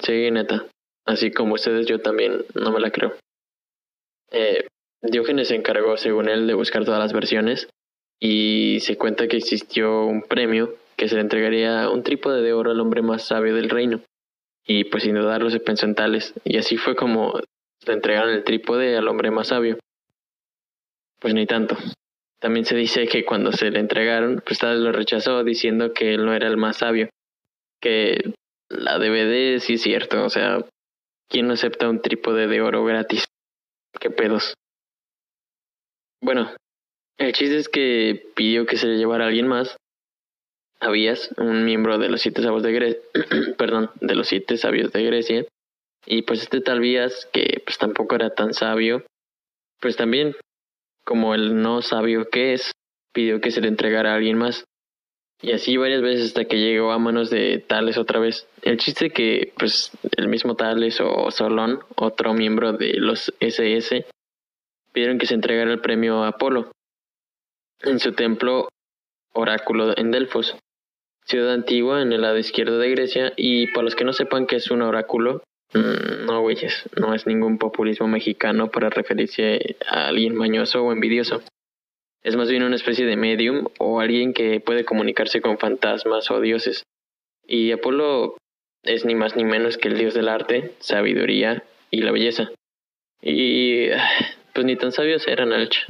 Sí, 0.03 0.31
neta. 0.31 0.67
Así 1.07 1.33
como 1.33 1.55
ustedes, 1.55 1.87
yo 1.87 2.01
también 2.01 2.45
no 2.55 2.73
me 2.73 2.81
la 2.81 2.91
creo. 2.91 3.15
Eh, 4.31 4.67
Diógenes 5.01 5.49
se 5.49 5.57
encargó, 5.57 5.97
según 5.97 6.29
él, 6.29 6.47
de 6.47 6.55
buscar 6.55 6.85
todas 6.85 7.01
las 7.01 7.13
versiones 7.13 7.69
y 8.21 8.79
se 8.81 8.97
cuenta 8.97 9.27
que 9.29 9.39
existió 9.39 10.05
un 10.05 10.23
premio 10.23 10.77
que 10.97 11.09
se 11.09 11.17
le 11.17 11.23
entregaría 11.23 11.89
un 11.91 12.03
trípode 12.03 12.43
de 12.43 12.53
oro 12.53 12.71
al 12.71 12.81
hombre 12.81 13.03
más 13.03 13.27
sabio 13.27 13.55
del 13.55 13.71
reino. 13.71 14.01
Y 14.65 14.85
pues 14.85 15.03
sin 15.03 15.17
dudarlo 15.17 15.51
se 15.51 15.59
pensó 15.59 15.87
en 15.87 15.97
Tales. 15.97 16.35
Y 16.45 16.59
así 16.59 16.77
fue 16.77 16.95
como 16.95 17.41
le 17.87 17.93
entregaron 17.95 18.31
el 18.31 18.45
trípode 18.45 18.97
al 18.97 19.09
hombre 19.09 19.31
más 19.31 19.49
sabio. 19.49 19.79
Pues 21.21 21.35
ni 21.35 21.47
tanto. 21.47 21.77
También 22.41 22.65
se 22.65 22.75
dice 22.75 23.07
que 23.07 23.25
cuando 23.25 23.53
se 23.53 23.71
le 23.71 23.79
entregaron, 23.79 24.43
tal 24.59 24.83
lo 24.83 24.93
rechazó 24.93 25.45
diciendo 25.45 25.93
que 25.93 26.15
él 26.15 26.25
no 26.25 26.35
era 26.35 26.49
el 26.49 26.57
más 26.57 26.79
sabio. 26.79 27.09
Que 27.81 28.35
la 28.69 28.99
DVD 28.99 29.59
sí 29.61 29.75
es 29.75 29.83
cierto, 29.83 30.25
o 30.25 30.31
sea, 30.31 30.65
¿quién 31.29 31.47
no 31.47 31.55
acepta 31.55 31.89
un 31.89 32.01
trípode 32.01 32.49
de 32.49 32.61
oro 32.61 32.85
gratis? 32.85 33.27
¿Qué 34.01 34.11
pedos? 34.11 34.55
Bueno, 36.21 36.51
el 37.19 37.33
chiste 37.33 37.59
es 37.59 37.69
que 37.69 38.27
pidió 38.35 38.67
que 38.67 38.77
se 38.77 38.87
le 38.87 38.97
llevara 38.97 39.25
a 39.25 39.29
alguien 39.29 39.47
más. 39.47 39.77
Habías, 40.81 41.31
un 41.37 41.65
miembro 41.65 41.99
de 41.99 42.09
los 42.09 42.23
siete 42.23 42.43
sabios 42.43 42.63
de 42.65 42.73
Grecia, 42.73 43.01
perdón, 43.59 43.91
de 44.01 44.15
los 44.17 44.27
siete 44.27 44.57
sabios 44.57 44.93
de 44.93 45.05
Grecia. 45.05 45.47
Y 46.07 46.23
pues 46.23 46.43
este 46.43 46.61
tal 46.61 46.81
Vías, 46.81 47.29
que 47.33 47.63
pues 47.65 47.79
tampoco 47.79 48.15
era 48.15 48.31
tan 48.31 48.55
sabio, 48.55 49.05
pues 49.81 49.97
también 49.97 50.35
como 51.05 51.35
el 51.35 51.61
no 51.61 51.83
sabio 51.83 52.29
que 52.31 52.55
es, 52.55 52.73
pidió 53.13 53.41
que 53.41 53.51
se 53.51 53.61
le 53.61 53.69
entregara 53.69 54.13
a 54.13 54.17
alguien 54.17 54.39
más. 54.39 54.65
Y 55.41 55.53
así 55.53 55.77
varias 55.77 56.03
veces 56.03 56.27
hasta 56.27 56.45
que 56.45 56.59
llegó 56.59 56.93
a 56.93 56.99
manos 56.99 57.29
de 57.29 57.59
Tales 57.59 57.99
otra 57.99 58.21
vez. 58.21 58.47
El 58.63 58.77
chiste 58.77 59.11
que, 59.11 59.53
pues, 59.59 59.91
el 60.17 60.29
mismo 60.29 60.55
Tales 60.55 61.01
o 61.01 61.29
Solón, 61.33 61.81
otro 61.97 62.33
miembro 62.33 62.73
de 62.73 62.95
los 62.95 63.35
SS, 63.41 64.07
pidieron 64.93 65.19
que 65.19 65.27
se 65.27 65.35
entregara 65.35 65.73
el 65.73 65.81
premio 65.81 66.23
a 66.23 66.29
Apolo 66.29 66.71
en 67.81 67.99
su 67.99 68.13
templo 68.13 68.69
oráculo 69.33 69.97
en 69.97 70.11
Delfos, 70.11 70.57
ciudad 71.25 71.55
antigua 71.55 72.03
en 72.03 72.13
el 72.13 72.23
lado 72.23 72.39
izquierdo 72.39 72.79
de 72.79 72.91
Grecia. 72.91 73.33
Y 73.37 73.67
para 73.69 73.85
los 73.85 73.97
que 73.97 74.05
no 74.05 74.13
sepan 74.13 74.47
qué 74.47 74.57
es 74.57 74.71
un 74.71 74.83
oráculo, 74.83 75.43
no, 75.75 76.41
güeyes, 76.43 76.89
no 76.97 77.15
es 77.15 77.27
ningún 77.27 77.59
populismo 77.59 78.07
mexicano 78.07 78.71
para 78.71 78.91
referirse 78.91 79.77
a 79.87 80.09
alguien 80.09 80.35
mañoso 80.35 80.85
o 80.85 80.93
envidioso. 80.93 81.43
Es 82.23 82.37
más 82.37 82.51
bien 82.51 82.63
una 82.63 82.77
especie 82.77 83.05
de 83.07 83.17
medium 83.17 83.67
o 83.79 84.01
alguien 84.01 84.33
que 84.33 84.61
puede 84.61 84.85
comunicarse 84.85 85.41
con 85.41 85.59
fantasmas 85.59 86.31
o 86.31 86.41
dioses. 86.41 86.85
Y 87.47 87.73
Apolo 87.73 88.37
es 88.83 89.05
ni 89.05 89.15
más 89.15 89.37
ni 89.37 89.45
menos 89.45 89.79
que 89.79 89.89
el 89.89 89.99
dios 89.99 90.15
del 90.15 90.29
arte, 90.29 90.75
sabiduría 90.79 91.65
y 91.91 92.03
la 92.03 92.13
belleza. 92.13 92.51
Y 93.21 93.89
pues 94.53 94.67
ni 94.67 94.77
tan 94.77 94.93
sabios 94.93 95.27
eran 95.27 95.53
Alch. 95.53 95.87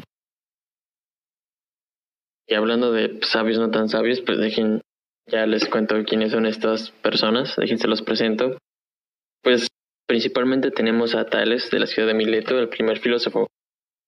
Y 2.47 2.55
hablando 2.55 2.93
de 2.93 3.19
sabios 3.23 3.59
no 3.59 3.71
tan 3.71 3.89
sabios, 3.89 4.21
pues 4.21 4.39
dejen, 4.39 4.83
ya 5.27 5.47
les 5.47 5.67
cuento 5.67 6.03
quiénes 6.05 6.33
son 6.33 6.47
estas 6.47 6.91
personas, 6.91 7.57
déjense 7.57 7.89
los 7.89 8.03
presento. 8.03 8.59
Pues 9.43 9.69
principalmente 10.07 10.71
tenemos 10.71 11.15
a 11.15 11.27
Tales 11.27 11.71
de 11.71 11.81
la 11.81 11.87
ciudad 11.87 12.07
de 12.07 12.15
Mileto, 12.15 12.59
el 12.59 12.69
primer 12.69 13.01
filósofo. 13.01 13.49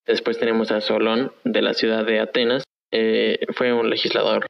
Después 0.07 0.39
tenemos 0.39 0.71
a 0.71 0.81
Solón 0.81 1.33
de 1.45 1.63
la 1.63 1.75
ciudad 1.75 2.05
de 2.05 2.21
Atenas, 2.21 2.65
eh, 2.93 3.41
fue 3.55 3.73
un 3.73 3.91
legislador. 3.91 4.47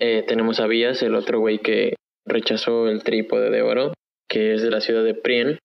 Eh, 0.00 0.24
tenemos 0.26 0.58
a 0.58 0.66
Vías, 0.66 1.02
el 1.02 1.14
otro 1.14 1.38
güey 1.38 1.58
que 1.60 1.94
rechazó 2.24 2.88
el 2.88 3.04
trípode 3.04 3.50
de 3.50 3.62
oro, 3.62 3.92
que 4.28 4.54
es 4.54 4.62
de 4.62 4.70
la 4.70 4.80
ciudad 4.80 5.04
de 5.04 5.14
Prien. 5.14 5.58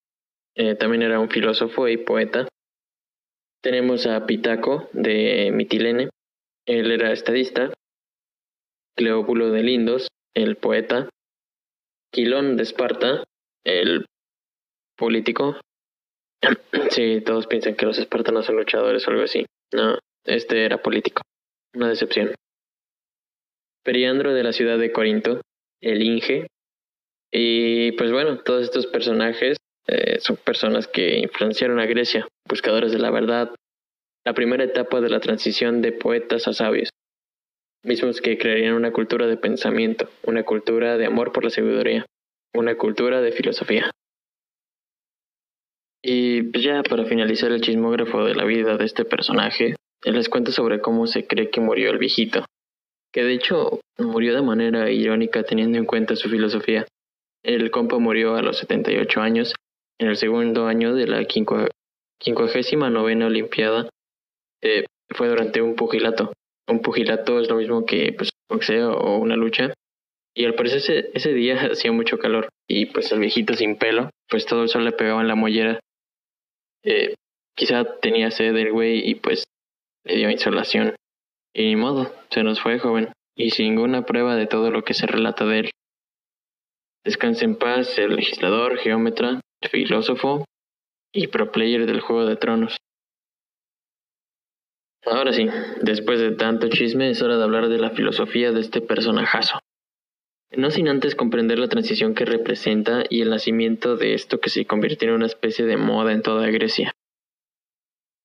Eh, 0.56 0.76
también 0.76 1.02
era 1.02 1.20
un 1.20 1.30
filósofo 1.30 1.88
y 1.88 1.98
poeta. 1.98 2.48
Tenemos 3.64 4.06
a 4.06 4.26
Pitaco 4.28 4.90
de 4.94 5.52
Mitilene, 5.52 6.10
él 6.68 6.92
era 6.92 7.12
estadista. 7.12 7.74
Cleópulo 8.96 9.50
de 9.50 9.64
Lindos, 9.64 10.08
el 10.36 10.58
poeta. 10.58 11.10
Quilón 12.12 12.58
de 12.58 12.64
Esparta, 12.64 13.24
el 13.64 14.06
político. 15.02 15.60
Sí, 16.92 17.22
todos 17.22 17.48
piensan 17.48 17.76
que 17.76 17.86
los 17.86 17.98
espartanos 17.98 18.46
son 18.46 18.58
luchadores 18.58 19.08
o 19.08 19.12
algo 19.12 19.24
así. 19.24 19.46
No, 19.74 19.98
este 20.26 20.66
era 20.66 20.82
político. 20.82 21.22
Una 21.74 21.88
decepción. 21.88 22.36
Periandro 23.84 24.34
de 24.34 24.44
la 24.44 24.52
ciudad 24.52 24.78
de 24.78 24.92
Corinto, 24.92 25.42
el 25.82 26.02
Inge. 26.02 26.48
Y 27.32 27.94
pues 27.94 28.12
bueno, 28.12 28.40
todos 28.40 28.64
estos 28.64 28.88
personajes 28.88 29.58
eh, 29.88 30.20
son 30.20 30.36
personas 30.36 30.88
que 30.88 31.20
influenciaron 31.20 31.80
a 31.80 31.86
Grecia, 31.86 32.28
buscadores 32.48 32.92
de 32.92 33.00
la 33.00 33.10
verdad, 33.10 33.56
la 34.26 34.34
primera 34.34 34.66
etapa 34.66 35.00
de 35.00 35.10
la 35.10 35.22
transición 35.22 35.82
de 35.82 35.94
poetas 35.94 36.48
a 36.48 36.54
sabios, 36.54 36.90
mismos 37.84 38.20
que 38.20 38.38
crearían 38.38 38.74
una 38.74 38.92
cultura 38.92 39.28
de 39.28 39.38
pensamiento, 39.38 40.10
una 40.24 40.44
cultura 40.44 40.98
de 40.98 41.06
amor 41.06 41.32
por 41.32 41.46
la 41.46 41.50
sabiduría, 41.50 42.06
una 42.54 42.76
cultura 42.76 43.22
de 43.22 43.32
filosofía. 43.32 43.92
Y 46.04 46.44
pues 46.44 46.64
ya 46.64 46.82
para 46.84 47.06
finalizar 47.06 47.52
el 47.52 47.62
chismógrafo 47.62 48.24
de 48.26 48.34
la 48.34 48.44
vida 48.44 48.78
de 48.78 48.86
este 48.86 49.06
personaje, 49.06 49.76
les 50.04 50.30
cuento 50.30 50.52
sobre 50.52 50.82
cómo 50.82 51.06
se 51.06 51.28
cree 51.28 51.52
que 51.52 51.62
murió 51.62 51.92
el 51.92 52.00
viejito, 52.00 52.46
que 53.14 53.24
de 53.24 53.34
hecho 53.34 53.80
murió 54.00 54.34
de 54.34 54.42
manera 54.42 54.90
irónica 54.90 55.44
teniendo 55.44 55.78
en 55.78 55.86
cuenta 55.86 56.16
su 56.16 56.30
filosofía. 56.30 56.88
El 57.44 57.70
compa 57.70 58.00
murió 58.00 58.36
a 58.36 58.42
los 58.42 58.58
78 58.58 59.22
años, 59.22 59.54
en 60.00 60.08
el 60.08 60.18
segundo 60.18 60.66
año 60.66 60.96
de 60.96 61.08
la 61.08 61.26
quincuagésima 61.26 62.90
novena 62.90 63.28
Olimpiada. 63.28 63.90
Eh, 64.64 64.86
fue 65.10 65.28
durante 65.28 65.62
un 65.62 65.76
pugilato. 65.76 66.34
Un 66.68 66.82
pugilato 66.82 67.40
es 67.40 67.50
lo 67.50 67.58
mismo 67.58 67.86
que 67.86 68.14
pues, 68.18 68.32
boxeo 68.50 68.94
o 68.94 69.18
una 69.18 69.36
lucha. 69.36 69.74
Y 70.34 70.46
al 70.46 70.56
parecer 70.56 70.78
ese, 70.80 71.12
ese 71.14 71.34
día 71.34 71.62
hacía 71.72 71.92
mucho 71.92 72.18
calor 72.18 72.50
y 72.68 72.88
pues 72.88 73.12
el 73.12 73.20
viejito 73.20 73.54
sin 73.54 73.78
pelo, 73.78 74.10
pues 74.30 74.46
todo 74.46 74.64
el 74.64 74.70
sol 74.70 74.86
le 74.86 74.94
pegaba 74.94 75.22
en 75.22 75.28
la 75.28 75.36
mollera 75.36 75.80
eh, 76.84 77.16
quizá 77.56 77.86
tenía 78.00 78.32
sed 78.32 78.56
el 78.56 78.72
güey 78.72 79.08
y 79.10 79.16
pues 79.16 79.46
le 80.04 80.16
dio 80.16 80.30
insolación. 80.30 80.96
Y 81.54 81.66
ni 81.66 81.76
modo, 81.76 82.14
se 82.30 82.44
nos 82.44 82.62
fue 82.62 82.80
joven, 82.80 83.12
y 83.36 83.52
sin 83.52 83.76
ninguna 83.76 84.06
prueba 84.06 84.36
de 84.36 84.48
todo 84.48 84.72
lo 84.72 84.84
que 84.84 84.94
se 84.94 85.08
relata 85.08 85.46
de 85.46 85.60
él. 85.60 85.72
Descanse 87.04 87.46
en 87.46 87.56
paz 87.56 87.98
el 87.98 88.16
legislador, 88.16 88.78
geómetra, 88.78 89.42
filósofo 89.70 90.46
y 91.14 91.28
pro 91.28 91.52
player 91.52 91.86
del 91.86 92.02
Juego 92.02 92.26
de 92.26 92.36
Tronos. 92.36 92.78
Ahora 95.06 95.34
sí, 95.34 95.48
después 95.82 96.20
de 96.20 96.32
tanto 96.32 96.70
chisme, 96.70 97.10
es 97.10 97.22
hora 97.22 97.38
de 97.38 97.44
hablar 97.44 97.70
de 97.70 97.80
la 97.80 97.90
filosofía 97.90 98.52
de 98.52 98.62
este 98.62 98.82
personajazo. 98.82 99.60
No 100.54 100.70
sin 100.70 100.90
antes 100.90 101.16
comprender 101.16 101.60
la 101.60 101.70
transición 101.70 102.14
que 102.14 102.26
representa 102.26 103.04
y 103.10 103.22
el 103.22 103.30
nacimiento 103.30 103.96
de 103.96 104.14
esto 104.14 104.42
que 104.42 104.50
se 104.50 104.66
convirtió 104.66 105.08
en 105.08 105.16
una 105.16 105.26
especie 105.26 105.66
de 105.66 105.78
moda 105.78 106.12
en 106.12 106.22
toda 106.22 106.50
Grecia. 106.50 106.92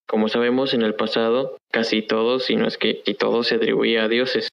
Como 0.09 0.29
sabemos, 0.29 0.75
en 0.75 0.83
el 0.83 0.95
pasado, 0.95 1.57
casi 1.71 2.03
todo, 2.03 2.41
si 2.41 2.57
no 2.57 2.67
es 2.67 2.79
que 2.79 2.95
todo, 3.17 3.45
se 3.45 3.55
atribuía 3.55 4.05
a 4.05 4.09
dioses. 4.09 4.49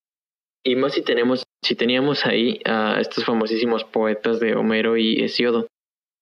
Y 0.63 0.75
más 0.75 0.94
si, 0.94 1.01
tenemos, 1.01 1.44
si 1.63 1.75
teníamos 1.75 2.27
ahí 2.27 2.60
a 2.65 3.00
estos 3.01 3.25
famosísimos 3.25 3.84
poetas 3.84 4.39
de 4.39 4.56
Homero 4.56 4.96
y 4.96 5.24
Hesiodo, 5.24 5.68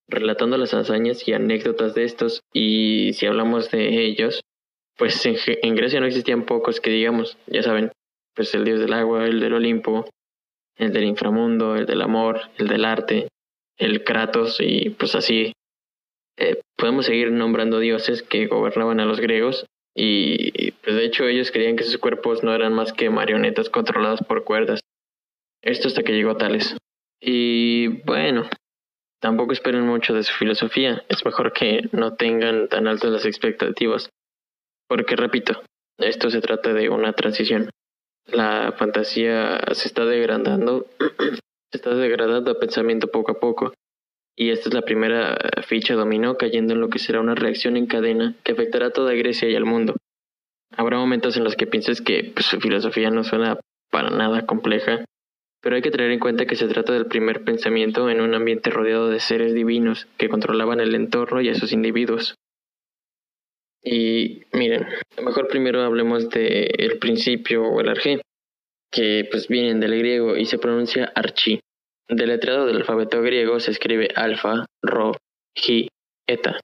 relatando 0.08 0.58
las 0.58 0.74
hazañas 0.74 1.28
y 1.28 1.34
anécdotas 1.34 1.94
de 1.96 2.06
estos, 2.06 2.42
y 2.54 3.12
si 3.14 3.26
hablamos 3.26 3.72
de 3.72 4.06
ellos, 4.06 4.42
pues 4.98 5.26
en, 5.26 5.36
en 5.48 5.76
Grecia 5.76 6.00
no 6.00 6.08
existían 6.08 6.46
pocos 6.46 6.80
que 6.80 6.92
digamos, 6.92 7.38
ya 7.48 7.62
saben, 7.62 7.92
pues 8.36 8.54
el 8.56 8.64
dios 8.64 8.80
del 8.80 8.94
agua, 8.94 9.26
el 9.26 9.42
del 9.42 9.54
Olimpo, 9.54 10.06
el 10.82 10.92
del 10.94 11.04
inframundo, 11.04 11.76
el 11.76 11.86
del 11.86 12.02
amor, 12.02 12.42
el 12.58 12.68
del 12.68 12.86
arte, 12.86 13.28
el 13.78 14.04
Kratos 14.04 14.58
y 14.60 14.90
pues 14.90 15.14
así. 15.16 15.54
Eh, 16.38 16.60
podemos 16.76 17.06
seguir 17.06 17.32
nombrando 17.32 17.80
dioses 17.80 18.24
que 18.24 18.48
gobernaban 18.48 19.00
a 19.00 19.06
los 19.06 19.20
griegos 19.20 19.66
y 19.96 20.72
pues 20.72 20.96
de 20.96 21.06
hecho 21.06 21.26
ellos 21.28 21.52
creían 21.52 21.76
que 21.76 21.84
sus 21.84 22.00
cuerpos 22.00 22.44
no 22.44 22.54
eran 22.54 22.74
más 22.74 22.94
que 22.94 23.12
marionetas 23.12 23.70
controladas 23.70 24.22
por 24.28 24.44
cuerdas. 24.44 24.80
Esto 25.62 25.88
hasta 25.88 26.02
que 26.02 26.14
llegó 26.14 26.32
a 26.32 26.38
Tales. 26.38 26.76
Y 27.20 27.88
bueno, 28.04 28.50
tampoco 29.20 29.54
esperen 29.54 29.86
mucho 29.86 30.16
de 30.16 30.24
su 30.24 30.34
filosofía. 30.34 31.04
Es 31.10 31.24
mejor 31.24 31.54
que 31.54 31.90
no 31.92 32.16
tengan 32.16 32.70
tan 32.70 32.88
altas 32.88 33.12
las 33.12 33.26
expectativas. 33.26 34.10
Porque 34.88 35.16
repito, 35.16 35.62
esto 36.00 36.32
se 36.32 36.42
trata 36.42 36.74
de 36.74 36.90
una 36.90 37.14
transición. 37.14 37.70
La 38.32 38.74
fantasía 38.78 39.60
se 39.74 39.88
está 39.88 40.06
degradando, 40.06 40.88
se 41.72 41.78
está 41.78 41.94
degradando 41.96 42.52
a 42.52 42.60
pensamiento 42.60 43.08
poco 43.08 43.32
a 43.32 43.40
poco. 43.40 43.74
Y 44.38 44.50
esta 44.52 44.70
es 44.70 44.76
la 44.76 44.84
primera 44.84 45.38
ficha 45.68 45.94
dominó 45.94 46.38
cayendo 46.38 46.74
en 46.74 46.82
lo 46.82 46.90
que 46.90 47.00
será 47.00 47.20
una 47.20 47.36
reacción 47.36 47.78
en 47.78 47.88
cadena 47.88 48.36
que 48.44 48.54
afectará 48.54 48.88
a 48.88 48.92
toda 48.92 49.14
Grecia 49.14 49.50
y 49.50 49.56
al 49.56 49.66
mundo. 49.66 49.96
Habrá 50.76 50.98
momentos 50.98 51.36
en 51.36 51.44
los 51.44 51.56
que 51.56 51.68
pienses 51.68 52.02
que 52.02 52.32
pues, 52.34 52.46
su 52.46 52.60
filosofía 52.60 53.10
no 53.10 53.24
suena 53.24 53.60
para 53.92 54.10
nada 54.10 54.46
compleja, 54.46 55.04
pero 55.62 55.76
hay 55.76 55.82
que 55.82 55.92
tener 55.92 56.12
en 56.12 56.20
cuenta 56.20 56.46
que 56.46 56.56
se 56.56 56.68
trata 56.68 56.94
del 56.94 57.08
primer 57.08 57.44
pensamiento 57.44 58.10
en 58.10 58.22
un 58.22 58.34
ambiente 58.34 58.70
rodeado 58.70 59.10
de 59.10 59.20
seres 59.20 59.54
divinos 59.54 60.08
que 60.18 60.30
controlaban 60.30 60.80
el 60.80 60.96
entorno 60.96 61.42
y 61.42 61.50
a 61.50 61.56
sus 61.56 61.74
individuos. 61.74 62.36
Y 63.84 64.44
miren, 64.54 64.88
mejor 65.24 65.48
primero 65.48 65.82
hablemos 65.82 66.30
del 66.30 66.70
el 66.78 67.00
principio 67.00 67.64
o 67.64 67.82
el 67.82 67.90
arjé, 67.90 68.22
que 68.92 69.28
pues 69.32 69.48
vienen 69.48 69.80
del 69.80 69.98
griego 69.98 70.38
y 70.38 70.46
se 70.46 70.60
pronuncia 70.60 71.12
archi. 71.16 71.60
Del 72.08 72.30
letrado 72.30 72.66
del 72.66 72.78
alfabeto 72.78 73.22
griego 73.22 73.60
se 73.60 73.72
escribe 73.72 74.10
alfa, 74.16 74.66
ro, 74.84 75.14
ji, 75.56 75.88
eta. 76.28 76.60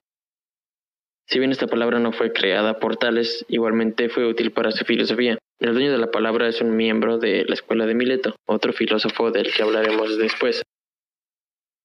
Si 1.26 1.38
bien 1.38 1.50
esta 1.50 1.66
palabra 1.66 1.98
no 1.98 2.12
fue 2.12 2.32
creada 2.32 2.78
por 2.78 2.96
Tales, 2.96 3.44
igualmente 3.48 4.08
fue 4.08 4.26
útil 4.26 4.52
para 4.52 4.70
su 4.70 4.84
filosofía. 4.84 5.38
El 5.58 5.74
dueño 5.74 5.90
de 5.90 5.98
la 5.98 6.10
palabra 6.10 6.48
es 6.48 6.60
un 6.60 6.76
miembro 6.76 7.18
de 7.18 7.44
la 7.44 7.54
escuela 7.54 7.84
de 7.86 7.94
Mileto, 7.94 8.36
otro 8.46 8.72
filósofo 8.72 9.30
del 9.30 9.52
que 9.52 9.62
hablaremos 9.62 10.16
después. 10.16 10.62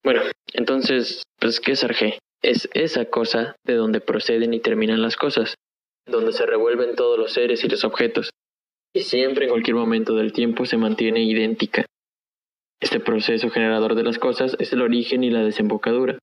Bueno, 0.03 0.21
entonces, 0.53 1.23
pues, 1.39 1.59
¿qué 1.59 1.71
es 1.71 1.83
Arge? 1.83 2.19
Es 2.43 2.69
esa 2.73 3.05
cosa 3.05 3.55
de 3.65 3.75
donde 3.75 4.01
proceden 4.01 4.53
y 4.53 4.59
terminan 4.59 5.01
las 5.01 5.15
cosas, 5.15 5.55
donde 6.05 6.33
se 6.33 6.45
revuelven 6.45 6.95
todos 6.95 7.17
los 7.17 7.31
seres 7.31 7.63
y 7.63 7.69
los 7.69 7.85
objetos, 7.85 8.31
y 8.93 9.01
siempre 9.01 9.45
en 9.45 9.51
cualquier 9.51 9.75
momento 9.75 10.13
del 10.15 10.33
tiempo 10.33 10.65
se 10.65 10.77
mantiene 10.77 11.23
idéntica. 11.23 11.85
Este 12.81 12.99
proceso 12.99 13.49
generador 13.49 13.95
de 13.95 14.03
las 14.03 14.19
cosas 14.19 14.57
es 14.59 14.73
el 14.73 14.81
origen 14.81 15.23
y 15.23 15.29
la 15.29 15.43
desembocadura. 15.43 16.19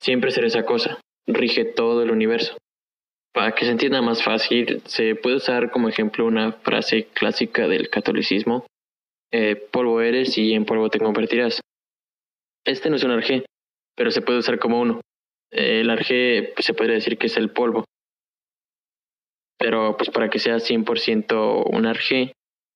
Siempre 0.00 0.30
será 0.30 0.46
esa 0.46 0.64
cosa, 0.64 0.98
rige 1.26 1.66
todo 1.66 2.02
el 2.02 2.10
universo. 2.10 2.56
Para 3.34 3.52
que 3.52 3.66
se 3.66 3.72
entienda 3.72 4.00
más 4.00 4.24
fácil, 4.24 4.80
se 4.86 5.14
puede 5.14 5.36
usar 5.36 5.70
como 5.70 5.90
ejemplo 5.90 6.24
una 6.24 6.52
frase 6.52 7.08
clásica 7.12 7.68
del 7.68 7.90
catolicismo, 7.90 8.66
eh, 9.30 9.56
polvo 9.56 10.00
eres 10.00 10.36
y 10.38 10.54
en 10.54 10.64
polvo 10.64 10.88
te 10.88 10.98
convertirás. 10.98 11.60
Este 12.64 12.88
no 12.88 12.96
es 12.96 13.04
un 13.04 13.12
arjé, 13.12 13.44
pero 13.94 14.10
se 14.10 14.22
puede 14.22 14.38
usar 14.38 14.58
como 14.58 14.80
uno. 14.80 15.00
El 15.50 15.90
arjé 15.90 16.52
pues, 16.54 16.66
se 16.66 16.74
podría 16.74 16.94
decir 16.94 17.18
que 17.18 17.26
es 17.26 17.36
el 17.36 17.50
polvo. 17.50 17.84
Pero 19.58 19.96
pues 19.96 20.10
para 20.10 20.30
que 20.30 20.38
sea 20.38 20.58
100% 20.58 21.64
un 21.70 21.86
arjé, 21.86 22.32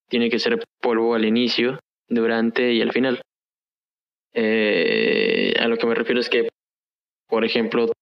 tiene 0.08 0.28
que 0.28 0.38
ser 0.38 0.62
polvo 0.80 1.14
al 1.14 1.24
inicio, 1.24 1.78
durante 2.08 2.72
y 2.72 2.82
al 2.82 2.92
final. 2.92 3.22
Eh, 4.34 5.54
a 5.58 5.68
lo 5.68 5.76
que 5.76 5.86
me 5.86 5.94
refiero 5.94 6.20
es 6.20 6.28
que, 6.28 6.48
por 7.28 7.44
ejemplo, 7.44 7.92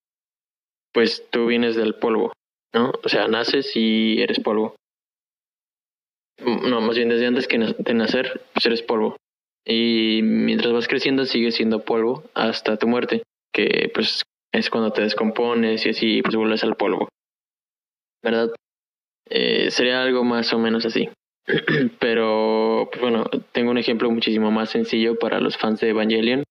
pues 0.93 1.29
tú 1.31 1.47
vienes 1.47 1.76
del 1.76 1.95
polvo, 1.95 2.33
¿no? 2.75 2.93
O 3.05 3.09
sea, 3.09 3.29
naces 3.29 3.76
y 3.76 4.21
eres 4.21 4.41
polvo. 4.41 4.76
No, 6.39 6.80
más 6.80 6.97
bien 6.97 7.08
desde 7.08 7.26
antes 7.26 7.47
que 7.47 7.58
de 7.58 7.95
nacer, 7.95 8.43
pues 8.52 8.67
eres 8.67 8.82
polvo. 8.82 9.17
Y 9.65 10.21
mientras 10.23 10.73
vas 10.73 10.89
creciendo 10.89 11.25
sigues 11.25 11.54
siendo 11.54 11.85
polvo 11.85 12.25
hasta 12.35 12.78
tu 12.78 12.89
muerte, 12.89 13.23
que 13.52 13.91
pues 13.95 14.23
es 14.52 14.71
cuando 14.71 14.93
te 14.93 15.02
descompones 15.02 15.84
y 15.86 15.91
así 15.91 16.23
pues 16.23 16.36
vuelves 16.36 16.62
al 16.62 16.76
polvo. 16.76 17.08
¿Verdad? 18.23 18.50
Eh, 19.28 19.71
sería 19.71 20.02
algo 20.02 20.25
más 20.25 20.52
o 20.52 20.58
menos 20.58 20.84
así. 20.84 21.08
Pero, 21.99 22.88
pues 22.91 23.00
bueno, 23.00 23.25
tengo 23.52 23.71
un 23.71 23.78
ejemplo 23.78 24.10
muchísimo 24.10 24.50
más 24.50 24.71
sencillo 24.71 25.19
para 25.19 25.41
los 25.41 25.56
fans 25.56 25.80
de 25.80 25.88
Evangelion. 25.88 26.45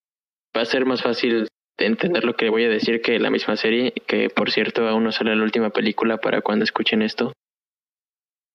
Va 0.56 0.62
a 0.62 0.66
ser 0.66 0.86
más 0.86 1.02
fácil 1.02 1.48
entender 1.78 2.24
lo 2.24 2.36
que 2.36 2.50
voy 2.50 2.66
a 2.66 2.70
decir 2.70 3.02
que 3.02 3.20
la 3.20 3.32
misma 3.32 3.56
serie, 3.56 3.94
que 4.08 4.30
por 4.30 4.52
cierto 4.52 4.88
aún 4.88 5.04
no 5.04 5.12
sale 5.12 5.36
la 5.36 5.44
última 5.44 5.70
película 5.70 6.18
para 6.18 6.42
cuando 6.42 6.64
escuchen 6.64 7.02
esto. 7.02 7.34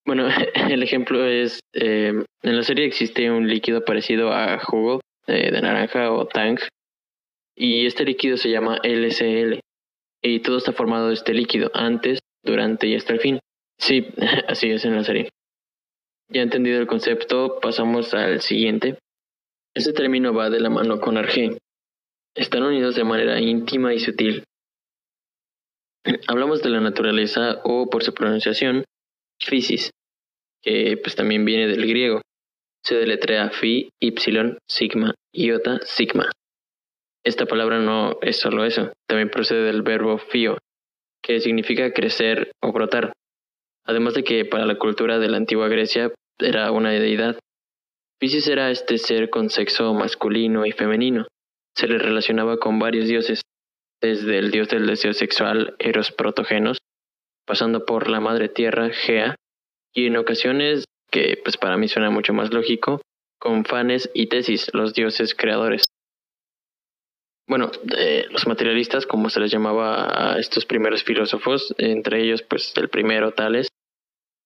Bueno, 0.04 0.28
el 0.54 0.82
ejemplo 0.82 1.24
es, 1.24 1.60
eh, 1.72 2.12
en 2.42 2.56
la 2.56 2.62
serie 2.62 2.86
existe 2.86 3.30
un 3.30 3.48
líquido 3.48 3.84
parecido 3.84 4.32
a 4.32 4.58
jugo 4.58 5.00
eh, 5.26 5.50
de 5.50 5.60
naranja 5.60 6.12
o 6.12 6.26
tang, 6.26 6.58
y 7.56 7.86
este 7.86 8.04
líquido 8.04 8.36
se 8.36 8.50
llama 8.50 8.78
LCL, 8.82 9.60
y 10.22 10.40
todo 10.40 10.58
está 10.58 10.72
formado 10.72 11.08
de 11.08 11.14
este 11.14 11.32
líquido, 11.32 11.70
antes, 11.74 12.20
durante 12.44 12.86
y 12.86 12.94
hasta 12.94 13.14
el 13.14 13.20
fin. 13.20 13.40
Sí, 13.78 14.06
así 14.48 14.70
es 14.70 14.84
en 14.84 14.94
la 14.94 15.04
serie. 15.04 15.30
Ya 16.28 16.42
entendido 16.42 16.80
el 16.80 16.86
concepto, 16.86 17.58
pasamos 17.60 18.12
al 18.14 18.40
siguiente. 18.40 18.98
Este 19.74 19.92
término 19.92 20.32
va 20.34 20.50
de 20.50 20.60
la 20.60 20.70
mano 20.70 21.00
con 21.00 21.16
arge, 21.16 21.58
están 22.36 22.62
unidos 22.64 22.94
de 22.94 23.04
manera 23.04 23.40
íntima 23.40 23.94
y 23.94 23.98
sutil. 23.98 24.44
Hablamos 26.28 26.62
de 26.62 26.68
la 26.68 26.80
naturaleza 26.80 27.62
o 27.64 27.88
por 27.88 28.04
su 28.04 28.12
pronunciación, 28.12 28.84
physis, 29.40 29.90
que 30.62 30.98
pues 31.02 31.16
también 31.16 31.46
viene 31.46 31.66
del 31.66 31.86
griego. 31.86 32.20
Se 32.84 32.94
deletrea 32.94 33.50
phi, 33.50 33.88
y, 33.98 34.14
sigma, 34.68 35.14
iota, 35.32 35.80
sigma. 35.84 36.30
Esta 37.26 37.44
palabra 37.44 37.80
no 37.80 38.18
es 38.22 38.38
solo 38.38 38.64
eso, 38.64 38.92
también 39.08 39.30
procede 39.30 39.64
del 39.64 39.82
verbo 39.82 40.16
fio, 40.16 40.58
que 41.24 41.40
significa 41.40 41.92
crecer 41.92 42.52
o 42.62 42.70
brotar. 42.70 43.14
Además 43.84 44.14
de 44.14 44.22
que 44.22 44.44
para 44.44 44.64
la 44.64 44.78
cultura 44.78 45.18
de 45.18 45.28
la 45.28 45.36
antigua 45.36 45.66
Grecia 45.66 46.12
era 46.38 46.70
una 46.70 46.90
deidad. 46.90 47.36
Physis 48.20 48.46
era 48.46 48.70
este 48.70 48.98
ser 48.98 49.28
con 49.28 49.50
sexo 49.50 49.92
masculino 49.92 50.66
y 50.66 50.70
femenino, 50.70 51.26
se 51.74 51.88
le 51.88 51.98
relacionaba 51.98 52.58
con 52.58 52.78
varios 52.78 53.08
dioses, 53.08 53.42
desde 54.00 54.38
el 54.38 54.52
dios 54.52 54.68
del 54.68 54.86
deseo 54.86 55.12
sexual 55.12 55.74
Eros 55.80 56.12
Protogenos, 56.12 56.78
pasando 57.44 57.84
por 57.84 58.08
la 58.08 58.20
madre 58.20 58.48
tierra 58.48 58.90
Gea, 58.90 59.34
y 59.92 60.06
en 60.06 60.16
ocasiones, 60.16 60.84
que 61.10 61.40
pues 61.42 61.56
para 61.56 61.76
mí 61.76 61.88
suena 61.88 62.08
mucho 62.08 62.32
más 62.32 62.54
lógico, 62.54 63.00
con 63.40 63.64
Fanes 63.64 64.12
y 64.14 64.28
Tesis, 64.28 64.72
los 64.72 64.94
dioses 64.94 65.34
creadores. 65.34 65.86
Bueno, 67.48 67.70
los 68.30 68.46
materialistas, 68.46 69.06
como 69.06 69.30
se 69.30 69.40
les 69.40 69.52
llamaba 69.52 70.32
a 70.34 70.38
estos 70.38 70.66
primeros 70.66 71.04
filósofos, 71.04 71.74
entre 71.78 72.22
ellos 72.22 72.42
pues 72.42 72.72
el 72.76 72.88
primero 72.88 73.32
Tales, 73.32 73.68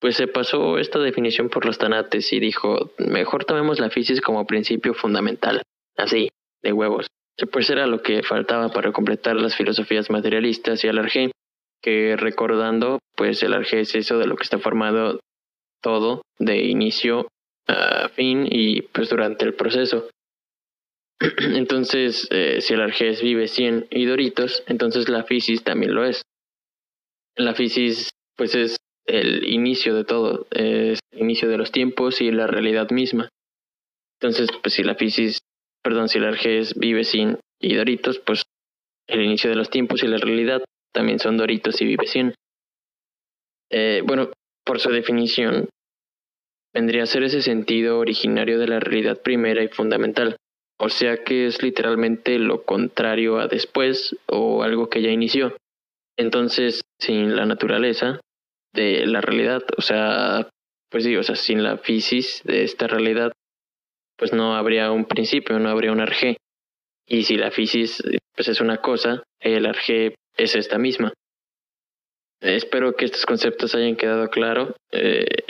pues 0.01 0.17
se 0.17 0.27
pasó 0.27 0.79
esta 0.79 0.99
definición 0.99 1.49
por 1.49 1.65
los 1.67 1.79
tanates 1.79 2.33
y 2.33 2.41
dijo, 2.41 2.93
mejor 2.99 3.45
tomemos 3.45 3.81
la 3.81 3.91
fisis 3.91 4.21
como 4.21 4.47
principio 4.47 4.95
fundamental, 4.95 5.63
así, 5.97 6.31
de 6.63 6.73
huevos 6.73 7.07
pues 7.47 7.71
era 7.71 7.87
lo 7.87 8.03
que 8.03 8.23
faltaba 8.23 8.71
para 8.71 8.93
completar 8.93 9.37
las 9.37 9.57
filosofías 9.57 10.11
materialistas 10.11 10.85
y 10.85 10.89
el 10.89 10.99
arjé, 10.99 11.31
que 11.83 12.17
recordando, 12.17 12.99
pues 13.17 13.43
el 13.43 13.55
arjé 13.55 13.81
es 13.81 13.95
eso 13.95 14.19
de 14.19 14.27
lo 14.27 14.37
que 14.37 14.43
está 14.43 14.59
formado 14.59 15.21
todo, 15.83 16.23
de 16.39 16.59
inicio 16.59 17.29
a 17.67 18.09
fin 18.09 18.47
y 18.51 18.83
pues 18.83 19.09
durante 19.09 19.45
el 19.45 19.55
proceso. 19.55 20.09
Entonces, 21.55 22.27
eh, 22.31 22.61
si 22.61 22.75
el 22.75 22.81
arjés 22.81 23.23
vive 23.23 23.49
100 23.49 23.89
y 23.91 24.07
Doritos, 24.07 24.63
entonces 24.67 25.09
la 25.09 25.25
fisis 25.25 25.63
también 25.63 25.95
lo 25.95 26.05
es. 26.05 26.23
La 27.37 27.55
fisis, 27.55 28.11
pues 28.37 28.55
es 28.55 28.77
el 29.07 29.45
inicio 29.49 29.95
de 29.95 30.05
todo, 30.05 30.47
es 30.51 30.99
el 31.13 31.21
inicio 31.21 31.49
de 31.49 31.59
los 31.59 31.73
tiempos 31.73 32.21
y 32.21 32.31
la 32.31 32.47
realidad 32.47 32.91
misma. 32.91 33.29
Entonces, 34.21 34.49
pues 34.63 34.75
si 34.75 34.83
la 34.83 34.95
fisis 34.95 35.41
perdón, 35.83 36.09
si 36.09 36.19
el 36.19 36.25
Arges 36.25 36.79
vive 36.79 37.05
sin 37.05 37.39
y 37.61 37.75
Doritos, 37.75 38.19
pues 38.21 38.45
el 39.07 39.23
inicio 39.23 39.51
de 39.51 39.57
los 39.57 39.71
tiempos 39.71 40.03
y 40.03 40.07
la 40.07 40.19
realidad 40.19 40.63
también 40.93 41.19
son 41.19 41.37
Doritos 41.37 41.81
y 41.81 41.87
vive 41.87 42.07
sin. 42.07 42.35
Eh, 43.71 44.03
bueno, 44.05 44.31
por 44.65 44.81
su 44.81 44.91
definición, 44.91 45.69
vendría 46.73 47.05
a 47.05 47.07
ser 47.07 47.25
ese 47.25 47.43
sentido 47.43 47.99
originario 47.99 48.59
de 48.59 48.69
la 48.69 48.81
realidad 48.81 49.21
primera 49.21 49.63
y 49.63 49.69
fundamental, 49.69 50.37
o 50.81 50.89
sea 50.89 51.19
que 51.19 51.47
es 51.47 51.63
literalmente 51.63 52.39
lo 52.39 52.63
contrario 52.63 53.39
a 53.39 53.49
después 53.49 54.17
o 54.27 54.63
algo 54.63 54.89
que 54.89 55.03
ya 55.03 55.11
inició. 55.11 55.57
Entonces, 56.17 56.81
sin 56.99 57.37
la 57.37 57.45
naturaleza 57.45 58.21
de 58.73 59.07
la 59.07 59.21
realidad, 59.21 59.63
o 59.77 59.83
sea, 59.83 60.49
pues 60.91 61.05
sí, 61.05 61.17
o 61.17 61.23
sea, 61.23 61.37
sin 61.37 61.63
la 61.63 61.77
fisis 61.77 62.43
de 62.45 62.65
esta 62.65 62.87
realidad, 62.87 63.33
pues 64.17 64.33
no 64.33 64.57
habría 64.57 64.91
un 64.91 65.05
principio, 65.05 65.59
no 65.59 65.69
habría 65.69 65.93
un 65.93 66.01
arjé. 66.01 66.39
Y 67.07 67.25
si 67.25 67.37
la 67.37 67.51
fisis 67.51 68.03
pues 68.35 68.49
es 68.49 68.61
una 68.63 68.79
cosa, 68.79 69.23
el 69.41 69.67
arjé 69.67 70.15
es 70.39 70.55
esta 70.57 70.79
misma. 70.79 71.13
Espero 72.41 72.95
que 72.95 73.05
estos 73.05 73.27
conceptos 73.27 73.75
hayan 73.75 73.97
quedado 73.97 74.31
claros, 74.31 74.73
eh, 74.93 75.45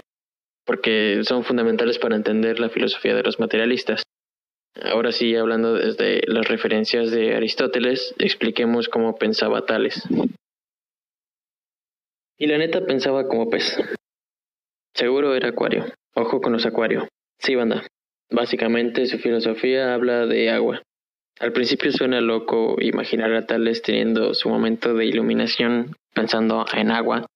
porque 0.65 1.21
son 1.23 1.45
fundamentales 1.45 2.01
para 2.01 2.17
entender 2.17 2.59
la 2.59 2.69
filosofía 2.69 3.15
de 3.15 3.23
los 3.23 3.39
materialistas. 3.39 4.03
Ahora 4.75 5.13
sí, 5.13 5.35
hablando 5.35 5.75
desde 5.75 6.23
las 6.27 6.49
referencias 6.49 7.11
de 7.11 7.35
Aristóteles, 7.35 8.15
expliquemos 8.19 8.89
cómo 8.89 9.17
pensaba 9.17 9.67
Tales. 9.67 10.03
Y 12.39 12.47
la 12.47 12.59
neta 12.59 12.85
pensaba 12.87 13.27
como 13.29 13.51
pez. 13.51 13.77
Seguro 14.95 15.35
era 15.35 15.49
acuario. 15.49 15.87
Ojo 16.15 16.41
con 16.41 16.53
los 16.53 16.67
acuarios. 16.67 17.05
Sí, 17.39 17.55
banda. 17.55 17.87
Básicamente 18.31 19.07
su 19.07 19.19
filosofía 19.19 19.93
habla 19.93 20.27
de 20.27 20.51
agua. 20.51 20.83
Al 21.41 21.53
principio 21.53 21.91
suena 21.91 22.21
loco 22.21 22.77
imaginar 22.81 23.33
a 23.35 23.47
Tales 23.47 23.83
teniendo 23.83 24.35
su 24.35 24.49
momento 24.49 24.95
de 24.95 25.07
iluminación 25.07 25.97
pensando 26.15 26.67
en 26.75 26.91
agua, 26.91 27.27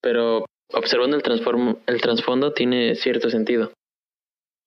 pero 0.00 0.46
observando 0.72 1.16
el, 1.16 2.00
trasfondo 2.00 2.52
tiene 2.52 2.94
cierto 2.94 3.30
sentido. 3.30 3.72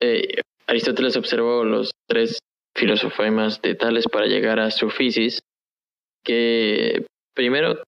Eh, 0.01 0.41
Aristóteles 0.69 1.17
observó 1.17 1.63
los 1.63 1.89
tres 2.07 2.37
filosofemas 2.75 3.59
de 3.63 3.73
Tales 3.73 4.05
para 4.07 4.27
llegar 4.27 4.59
a 4.59 4.69
su 4.69 4.91
fisis, 4.91 5.39
que 6.23 7.07
primero 7.33 7.81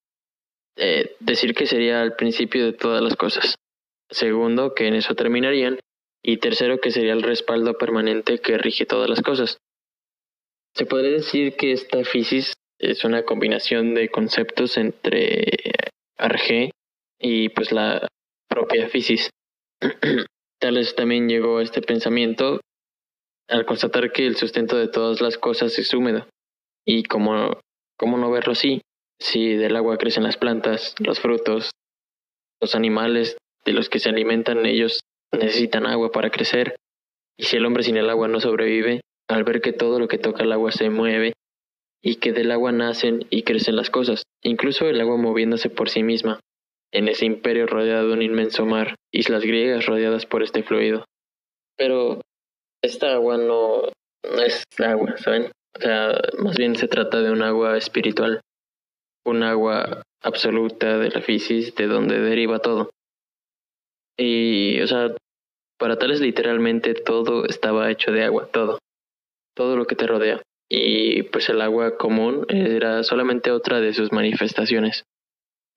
eh, 0.75 1.15
decir 1.19 1.53
que 1.53 1.67
sería 1.67 2.01
el 2.01 2.13
principio 2.15 2.65
de 2.65 2.73
todas 2.73 3.03
las 3.03 3.15
cosas, 3.15 3.53
segundo 4.09 4.73
que 4.73 4.87
en 4.87 4.95
eso 4.95 5.13
terminarían, 5.13 5.79
y 6.23 6.37
tercero 6.37 6.79
que 6.79 6.89
sería 6.89 7.13
el 7.13 7.21
respaldo 7.21 7.77
permanente 7.77 8.39
que 8.39 8.57
rige 8.57 8.87
todas 8.87 9.07
las 9.07 9.21
cosas. 9.21 9.57
Se 10.73 10.87
podría 10.87 11.11
decir 11.11 11.55
que 11.55 11.73
esta 11.73 12.03
fisis 12.03 12.53
es 12.79 13.03
una 13.03 13.25
combinación 13.25 13.93
de 13.93 14.09
conceptos 14.09 14.77
entre 14.77 15.45
Arge 16.17 16.71
y 17.19 17.49
pues 17.49 17.71
la 17.71 18.07
propia 18.49 18.89
fisis. 18.89 19.29
Tales 20.59 20.95
también 20.95 21.29
llegó 21.29 21.59
a 21.59 21.63
este 21.63 21.83
pensamiento 21.83 22.59
al 23.51 23.65
constatar 23.65 24.11
que 24.11 24.25
el 24.25 24.37
sustento 24.37 24.77
de 24.77 24.87
todas 24.87 25.21
las 25.21 25.37
cosas 25.37 25.77
es 25.77 25.93
húmedo. 25.93 26.25
Y 26.85 27.03
como, 27.03 27.59
¿cómo 27.97 28.17
no 28.17 28.31
verlo 28.31 28.53
así? 28.53 28.81
Si 29.19 29.55
del 29.55 29.75
agua 29.75 29.97
crecen 29.97 30.23
las 30.23 30.37
plantas, 30.37 30.95
los 30.99 31.19
frutos, 31.19 31.71
los 32.61 32.75
animales 32.75 33.37
de 33.65 33.73
los 33.73 33.89
que 33.89 33.99
se 33.99 34.09
alimentan, 34.09 34.65
ellos 34.65 35.01
necesitan 35.31 35.85
agua 35.85 36.11
para 36.11 36.31
crecer. 36.31 36.75
Y 37.37 37.43
si 37.43 37.57
el 37.57 37.65
hombre 37.65 37.83
sin 37.83 37.97
el 37.97 38.09
agua 38.09 38.27
no 38.27 38.39
sobrevive, 38.39 39.01
al 39.27 39.43
ver 39.43 39.61
que 39.61 39.73
todo 39.73 39.99
lo 39.99 40.07
que 40.07 40.17
toca 40.17 40.43
el 40.43 40.51
agua 40.51 40.71
se 40.71 40.89
mueve 40.89 41.33
y 42.01 42.15
que 42.15 42.31
del 42.31 42.51
agua 42.51 42.71
nacen 42.71 43.27
y 43.29 43.43
crecen 43.43 43.75
las 43.75 43.89
cosas, 43.89 44.23
incluso 44.41 44.87
el 44.87 44.99
agua 45.01 45.17
moviéndose 45.17 45.69
por 45.69 45.89
sí 45.89 46.03
misma, 46.03 46.39
en 46.91 47.07
ese 47.07 47.25
imperio 47.25 47.67
rodeado 47.67 48.07
de 48.07 48.13
un 48.13 48.21
inmenso 48.21 48.65
mar, 48.65 48.95
islas 49.11 49.43
griegas 49.43 49.85
rodeadas 49.85 50.25
por 50.25 50.41
este 50.41 50.63
fluido. 50.63 51.05
Pero 51.77 52.21
esta 52.83 53.13
agua 53.13 53.37
no, 53.37 53.89
es 54.43 54.63
agua, 54.79 55.17
¿saben? 55.17 55.51
O 55.77 55.79
sea, 55.79 56.19
más 56.39 56.57
bien 56.57 56.75
se 56.75 56.87
trata 56.87 57.21
de 57.21 57.31
un 57.31 57.41
agua 57.41 57.77
espiritual, 57.77 58.41
un 59.25 59.43
agua 59.43 60.03
absoluta 60.21 60.97
de 60.97 61.09
la 61.09 61.21
fisis, 61.21 61.75
de 61.75 61.87
donde 61.87 62.19
deriva 62.19 62.59
todo. 62.59 62.89
Y, 64.17 64.81
o 64.81 64.87
sea, 64.87 65.15
para 65.79 65.97
tales 65.97 66.19
literalmente 66.19 66.93
todo 66.93 67.45
estaba 67.45 67.89
hecho 67.89 68.11
de 68.11 68.23
agua, 68.23 68.47
todo 68.51 68.77
todo 69.55 69.75
lo 69.75 69.85
que 69.85 69.95
te 69.95 70.07
rodea. 70.07 70.41
Y 70.69 71.23
pues 71.23 71.49
el 71.49 71.61
agua 71.61 71.97
común 71.97 72.45
era 72.47 73.03
solamente 73.03 73.51
otra 73.51 73.81
de 73.81 73.93
sus 73.93 74.11
manifestaciones. 74.11 75.03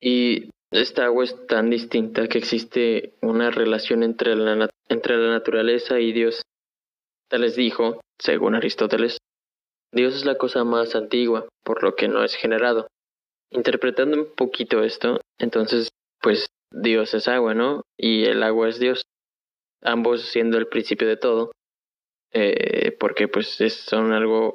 Y 0.01 0.51
esta 0.71 1.07
agua 1.07 1.25
es 1.25 1.47
tan 1.47 1.71
distinta 1.71 2.29
que 2.29 2.39
existe 2.39 3.15
una 3.21 3.51
relación 3.51 4.03
entre 4.03 4.37
la, 4.37 4.69
entre 4.89 5.17
la 5.17 5.33
naturaleza 5.33 5.99
y 6.01 6.13
Dios. 6.13 6.43
Tales 7.29 7.57
dijo, 7.57 8.01
según 8.19 8.55
Aristóteles, 8.55 9.19
Dios 9.93 10.15
es 10.15 10.25
la 10.25 10.37
cosa 10.37 10.65
más 10.65 10.95
antigua, 10.95 11.49
por 11.63 11.83
lo 11.83 11.95
que 11.95 12.09
no 12.09 12.25
es 12.25 12.35
generado. 12.35 12.89
Interpretando 13.51 14.17
un 14.17 14.35
poquito 14.35 14.83
esto, 14.83 15.21
entonces, 15.39 15.91
pues 16.21 16.47
Dios 16.71 17.15
es 17.15 17.29
agua, 17.29 17.55
¿no? 17.55 17.83
Y 17.97 18.25
el 18.25 18.43
agua 18.43 18.69
es 18.69 18.81
Dios, 18.81 19.03
ambos 19.83 20.23
siendo 20.23 20.59
el 20.59 20.67
principio 20.67 21.07
de 21.07 21.17
todo, 21.17 21.53
eh, 22.33 22.97
porque 22.99 23.29
pues 23.29 23.61
es, 23.61 23.75
son 23.75 24.13
algo 24.13 24.55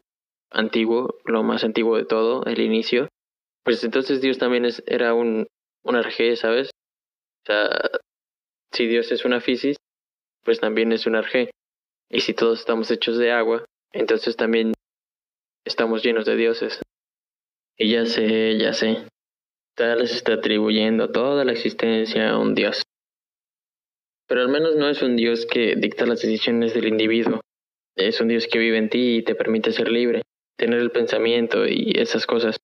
antiguo, 0.51 1.19
lo 1.25 1.43
más 1.43 1.63
antiguo 1.63 1.97
de 1.97 2.05
todo, 2.05 2.43
el 2.45 2.59
inicio. 2.59 3.07
Pues 3.63 3.83
entonces 3.83 4.21
Dios 4.21 4.37
también 4.37 4.65
es, 4.65 4.83
era 4.85 5.13
un, 5.13 5.47
un 5.83 5.95
arjé, 5.95 6.35
¿sabes? 6.35 6.71
O 7.43 7.45
sea, 7.45 7.69
si 8.73 8.87
Dios 8.87 9.11
es 9.11 9.23
una 9.23 9.39
fisis, 9.39 9.77
pues 10.43 10.59
también 10.59 10.91
es 10.91 11.05
un 11.05 11.15
arjé. 11.15 11.51
Y 12.09 12.21
si 12.21 12.33
todos 12.33 12.59
estamos 12.59 12.89
hechos 12.91 13.17
de 13.17 13.31
agua, 13.31 13.65
entonces 13.91 14.35
también 14.35 14.73
estamos 15.65 16.03
llenos 16.03 16.25
de 16.25 16.35
dioses. 16.35 16.81
Y 17.77 17.91
ya 17.91 18.05
sé, 18.05 18.57
ya 18.57 18.73
sé. 18.73 19.07
Tal 19.75 19.99
les 19.99 20.13
está 20.13 20.33
atribuyendo 20.33 21.11
toda 21.11 21.45
la 21.45 21.51
existencia 21.51 22.31
a 22.31 22.39
un 22.39 22.55
dios. 22.55 22.81
Pero 24.27 24.41
al 24.41 24.49
menos 24.49 24.75
no 24.75 24.89
es 24.89 25.01
un 25.01 25.15
dios 25.15 25.45
que 25.45 25.75
dicta 25.75 26.05
las 26.05 26.21
decisiones 26.21 26.73
del 26.73 26.87
individuo, 26.87 27.41
es 28.07 28.21
un 28.21 28.29
Dios 28.29 28.47
que 28.47 28.59
vive 28.59 28.77
en 28.77 28.89
ti 28.89 29.17
y 29.17 29.23
te 29.23 29.35
permite 29.35 29.73
ser 29.73 29.91
libre, 29.91 30.21
tener 30.57 30.79
el 30.79 30.91
pensamiento 30.91 31.67
y 31.67 31.91
esas 31.95 32.25
cosas. 32.25 32.57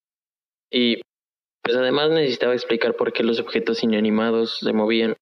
Y 0.71 1.01
pues 1.61 1.75
además 1.75 2.09
necesitaba 2.11 2.53
explicar 2.53 2.95
por 2.95 3.11
qué 3.11 3.23
los 3.23 3.39
objetos 3.39 3.83
inanimados 3.83 4.59
se 4.59 4.71
movían. 4.71 5.15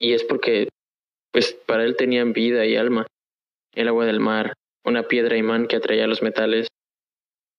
Y 0.00 0.14
es 0.14 0.24
porque 0.24 0.68
pues 1.32 1.52
para 1.66 1.84
él 1.84 1.96
tenían 1.96 2.32
vida 2.32 2.66
y 2.66 2.76
alma. 2.76 3.06
El 3.74 3.88
agua 3.88 4.06
del 4.06 4.20
mar, 4.20 4.54
una 4.84 5.04
piedra 5.04 5.36
imán 5.36 5.66
que 5.66 5.76
atraía 5.76 6.06
los 6.06 6.22
metales. 6.22 6.68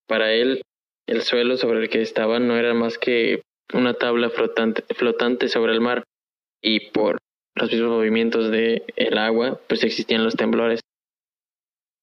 Para 0.08 0.34
él, 0.34 0.62
el 1.08 1.21
suelo 1.21 1.58
sobre 1.58 1.80
el 1.80 1.89
que 1.89 2.01
estaban 2.01 2.47
no 2.47 2.58
era 2.58 2.73
más 2.73 2.97
que 2.97 3.41
una 3.73 3.93
tabla 3.93 4.30
flotante, 4.30 4.84
flotante 4.93 5.49
sobre 5.49 5.73
el 5.73 5.82
mar. 5.82 6.04
Y 6.62 6.91
por 6.91 7.17
los 7.56 7.71
mismos 7.71 7.91
movimientos 7.91 8.51
del 8.51 8.84
el 8.95 9.17
agua, 9.17 9.60
pues 9.67 9.84
existían 9.84 10.23
los 10.23 10.36
temblores. 10.36 10.82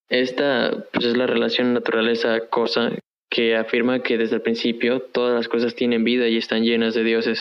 Esta 0.09 0.87
pues, 0.92 1.07
es 1.07 1.16
la 1.16 1.27
relación 1.27 1.72
naturaleza-cosa 1.75 2.92
que 3.31 3.57
afirma 3.57 4.03
que 4.03 4.18
desde 4.18 4.37
el 4.37 4.42
principio 4.42 5.01
todas 5.01 5.35
las 5.35 5.48
cosas 5.48 5.75
tienen 5.75 6.05
vida 6.05 6.29
y 6.29 6.37
están 6.37 6.64
llenas 6.64 6.94
de 6.94 7.03
dioses. 7.03 7.40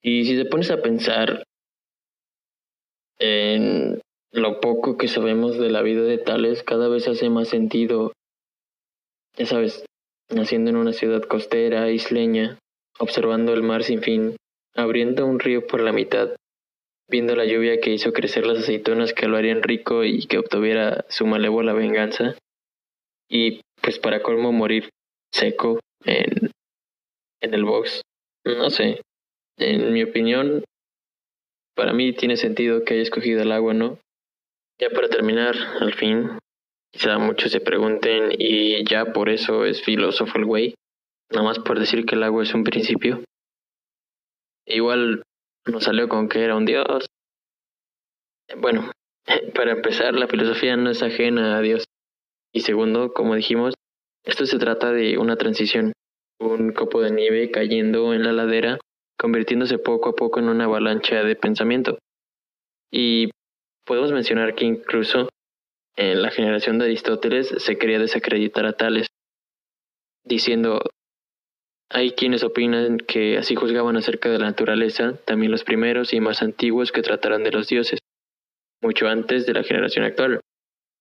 Y 0.00 0.24
si 0.26 0.36
te 0.36 0.44
pones 0.44 0.70
a 0.70 0.80
pensar 0.80 1.42
en 3.18 4.00
lo 4.32 4.60
poco 4.60 4.96
que 4.96 5.08
sabemos 5.08 5.58
de 5.58 5.70
la 5.70 5.82
vida 5.82 6.02
de 6.02 6.18
Tales, 6.18 6.62
cada 6.62 6.88
vez 6.88 7.08
hace 7.08 7.30
más 7.30 7.48
sentido, 7.48 8.12
ya 9.36 9.46
sabes, 9.46 9.84
naciendo 10.30 10.70
en 10.70 10.76
una 10.76 10.92
ciudad 10.92 11.22
costera, 11.22 11.90
isleña, 11.90 12.58
observando 12.98 13.52
el 13.52 13.62
mar 13.62 13.84
sin 13.84 14.02
fin, 14.02 14.36
abriendo 14.74 15.26
un 15.26 15.38
río 15.38 15.66
por 15.66 15.80
la 15.80 15.92
mitad, 15.92 16.36
viendo 17.08 17.36
la 17.36 17.44
lluvia 17.44 17.80
que 17.80 17.92
hizo 17.92 18.12
crecer 18.12 18.46
las 18.46 18.58
aceitunas 18.58 19.12
que 19.12 19.28
lo 19.28 19.36
harían 19.36 19.62
rico 19.62 20.04
y 20.04 20.26
que 20.26 20.38
obtuviera 20.38 21.04
su 21.08 21.26
malévola 21.26 21.72
venganza. 21.72 22.36
Y 23.28 23.60
pues 23.80 23.98
para 23.98 24.22
colmo 24.22 24.52
morir 24.52 24.88
seco 25.32 25.80
en, 26.04 26.50
en 27.40 27.54
el 27.54 27.64
box. 27.64 28.02
No 28.44 28.70
sé. 28.70 29.00
En 29.58 29.92
mi 29.92 30.02
opinión, 30.02 30.64
para 31.74 31.92
mí 31.92 32.12
tiene 32.12 32.36
sentido 32.36 32.84
que 32.84 32.94
haya 32.94 33.02
escogido 33.02 33.42
el 33.42 33.52
agua, 33.52 33.74
¿no? 33.74 33.98
Ya 34.78 34.90
para 34.90 35.08
terminar, 35.08 35.54
al 35.80 35.94
fin, 35.94 36.38
quizá 36.92 37.18
muchos 37.18 37.50
se 37.50 37.60
pregunten 37.60 38.30
y 38.38 38.84
ya 38.84 39.06
por 39.06 39.30
eso 39.30 39.64
es 39.64 39.82
filósofo 39.82 40.36
el 40.38 40.44
güey, 40.44 40.74
nada 41.30 41.44
más 41.44 41.58
por 41.58 41.78
decir 41.78 42.04
que 42.04 42.14
el 42.14 42.22
agua 42.22 42.42
es 42.42 42.52
un 42.52 42.62
principio. 42.62 43.24
Igual 44.66 45.22
nos 45.66 45.84
salió 45.84 46.08
con 46.08 46.28
que 46.28 46.42
era 46.42 46.56
un 46.56 46.66
dios. 46.66 47.06
Bueno, 48.58 48.90
para 49.54 49.72
empezar, 49.72 50.14
la 50.14 50.28
filosofía 50.28 50.76
no 50.76 50.90
es 50.90 51.02
ajena 51.02 51.56
a 51.56 51.60
Dios. 51.60 51.84
Y 52.52 52.60
segundo, 52.60 53.12
como 53.12 53.34
dijimos, 53.34 53.74
esto 54.24 54.44
se 54.44 54.58
trata 54.58 54.92
de 54.92 55.18
una 55.18 55.36
transición, 55.36 55.92
un 56.38 56.72
copo 56.72 57.00
de 57.00 57.12
nieve 57.12 57.50
cayendo 57.50 58.12
en 58.12 58.24
la 58.24 58.32
ladera, 58.32 58.78
convirtiéndose 59.18 59.78
poco 59.78 60.10
a 60.10 60.14
poco 60.14 60.40
en 60.40 60.48
una 60.48 60.64
avalancha 60.64 61.22
de 61.22 61.36
pensamiento. 61.36 61.98
Y 62.90 63.30
podemos 63.86 64.12
mencionar 64.12 64.54
que 64.54 64.64
incluso 64.64 65.28
en 65.96 66.20
la 66.20 66.30
generación 66.30 66.78
de 66.78 66.86
Aristóteles 66.86 67.54
se 67.56 67.78
quería 67.78 67.98
desacreditar 67.98 68.66
a 68.66 68.74
Tales, 68.74 69.06
diciendo 70.24 70.80
hay 71.88 72.12
quienes 72.12 72.42
opinan 72.42 72.98
que 72.98 73.38
así 73.38 73.54
juzgaban 73.54 73.96
acerca 73.96 74.28
de 74.28 74.40
la 74.40 74.46
naturaleza 74.46 75.16
también 75.24 75.52
los 75.52 75.64
primeros 75.64 76.12
y 76.12 76.20
más 76.20 76.42
antiguos 76.42 76.90
que 76.90 77.02
trataran 77.02 77.44
de 77.44 77.52
los 77.52 77.68
dioses, 77.68 78.00
mucho 78.82 79.06
antes 79.06 79.46
de 79.46 79.54
la 79.54 79.62
generación 79.62 80.04
actual. 80.04 80.40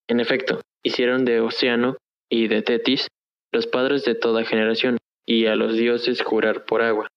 En 0.07 0.19
efecto, 0.19 0.61
hicieron 0.83 1.25
de 1.25 1.41
Océano 1.41 1.97
y 2.29 2.47
de 2.47 2.61
Tetis 2.61 3.07
los 3.51 3.67
padres 3.67 4.03
de 4.05 4.15
toda 4.15 4.43
generación, 4.43 4.97
y 5.25 5.47
a 5.47 5.55
los 5.55 5.75
dioses 5.75 6.21
jurar 6.21 6.65
por 6.65 6.81
agua, 6.81 7.07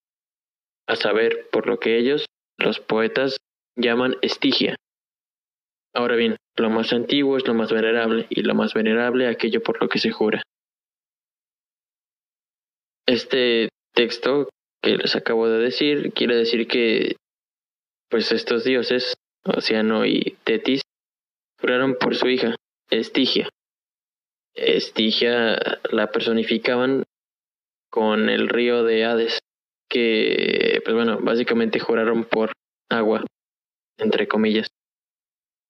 a 0.87 0.95
saber, 0.95 1.47
por 1.51 1.67
lo 1.67 1.79
que 1.79 1.97
ellos, 1.97 2.25
los 2.57 2.79
poetas, 2.79 3.37
llaman 3.75 4.15
estigia. 4.21 4.75
Ahora 5.93 6.15
bien, 6.15 6.37
lo 6.57 6.69
más 6.69 6.93
antiguo 6.93 7.37
es 7.37 7.47
lo 7.47 7.53
más 7.53 7.71
venerable, 7.71 8.27
y 8.29 8.41
lo 8.43 8.53
más 8.55 8.73
venerable 8.73 9.27
aquello 9.27 9.61
por 9.61 9.81
lo 9.81 9.89
que 9.89 9.99
se 9.99 10.11
jura. 10.11 10.41
Este 13.07 13.69
texto 13.93 14.49
que 14.81 14.97
les 14.97 15.15
acabo 15.15 15.47
de 15.49 15.59
decir 15.59 16.13
quiere 16.13 16.35
decir 16.35 16.67
que 16.67 17.15
pues 18.09 18.31
estos 18.31 18.63
dioses, 18.63 19.15
Océano 19.43 20.05
y 20.05 20.37
Tetis, 20.43 20.81
juraron 21.59 21.95
por 21.95 22.15
su 22.15 22.27
hija, 22.27 22.55
Estigia. 22.89 23.49
Estigia 24.55 25.57
la 25.91 26.11
personificaban 26.11 27.03
con 27.91 28.29
el 28.29 28.49
río 28.49 28.83
de 28.83 29.05
Hades, 29.05 29.39
que, 29.89 30.81
pues 30.83 30.95
bueno, 30.95 31.19
básicamente 31.21 31.79
juraron 31.79 32.25
por 32.25 32.51
agua, 32.89 33.25
entre 33.97 34.27
comillas. 34.27 34.67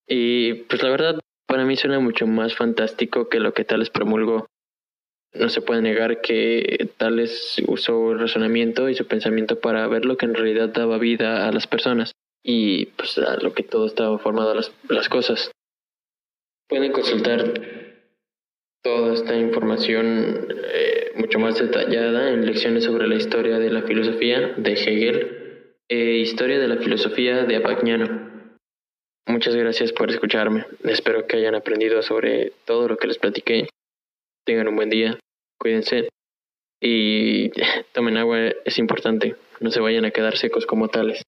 Y 0.09 0.55
pues 0.63 0.81
la 0.81 0.89
verdad, 0.89 1.19
para 1.47 1.65
mí 1.65 1.77
suena 1.77 1.99
mucho 1.99 2.25
más 2.25 2.55
fantástico 2.55 3.29
que 3.29 3.39
lo 3.39 3.53
que 3.53 3.63
Tales 3.63 3.91
promulgó. 3.91 4.47
No 5.33 5.49
se 5.49 5.61
puede 5.61 5.83
negar 5.83 6.21
que 6.21 6.89
Tales 6.97 7.61
usó 7.67 8.11
el 8.11 8.19
razonamiento 8.19 8.89
y 8.89 8.95
su 8.95 9.05
pensamiento 9.05 9.59
para 9.59 9.87
ver 9.87 10.05
lo 10.05 10.17
que 10.17 10.25
en 10.25 10.33
realidad 10.33 10.69
daba 10.69 10.97
vida 10.97 11.47
a 11.47 11.51
las 11.51 11.67
personas 11.67 12.11
y 12.43 12.87
pues 12.87 13.17
a 13.19 13.37
lo 13.37 13.53
que 13.53 13.61
todo 13.61 13.85
estaba 13.85 14.17
formado 14.17 14.55
las, 14.55 14.73
las 14.89 15.07
cosas. 15.07 15.51
Pueden 16.67 16.91
consultar 16.91 17.53
toda 18.81 19.13
esta 19.13 19.35
información 19.35 20.47
eh, 20.73 21.11
mucho 21.15 21.37
más 21.37 21.59
detallada 21.59 22.31
en 22.31 22.45
lecciones 22.45 22.85
sobre 22.85 23.07
la 23.07 23.15
historia 23.15 23.59
de 23.59 23.69
la 23.69 23.83
filosofía 23.83 24.53
de 24.57 24.73
Hegel 24.73 25.75
e 25.87 26.17
historia 26.17 26.57
de 26.59 26.67
la 26.67 26.77
filosofía 26.77 27.43
de 27.45 27.57
Apagnano. 27.57 28.28
Muchas 29.29 29.55
gracias 29.55 29.93
por 29.93 30.09
escucharme. 30.09 30.65
Espero 30.83 31.27
que 31.27 31.37
hayan 31.37 31.53
aprendido 31.53 32.01
sobre 32.01 32.51
todo 32.65 32.87
lo 32.87 32.97
que 32.97 33.05
les 33.05 33.19
platiqué. 33.19 33.69
Tengan 34.43 34.67
un 34.67 34.75
buen 34.75 34.89
día, 34.89 35.19
cuídense 35.59 36.09
y 36.81 37.51
tomen 37.93 38.17
agua, 38.17 38.39
es 38.65 38.79
importante. 38.79 39.35
No 39.59 39.69
se 39.69 39.81
vayan 39.81 40.05
a 40.05 40.09
quedar 40.09 40.35
secos 40.35 40.65
como 40.65 40.87
tales. 40.87 41.21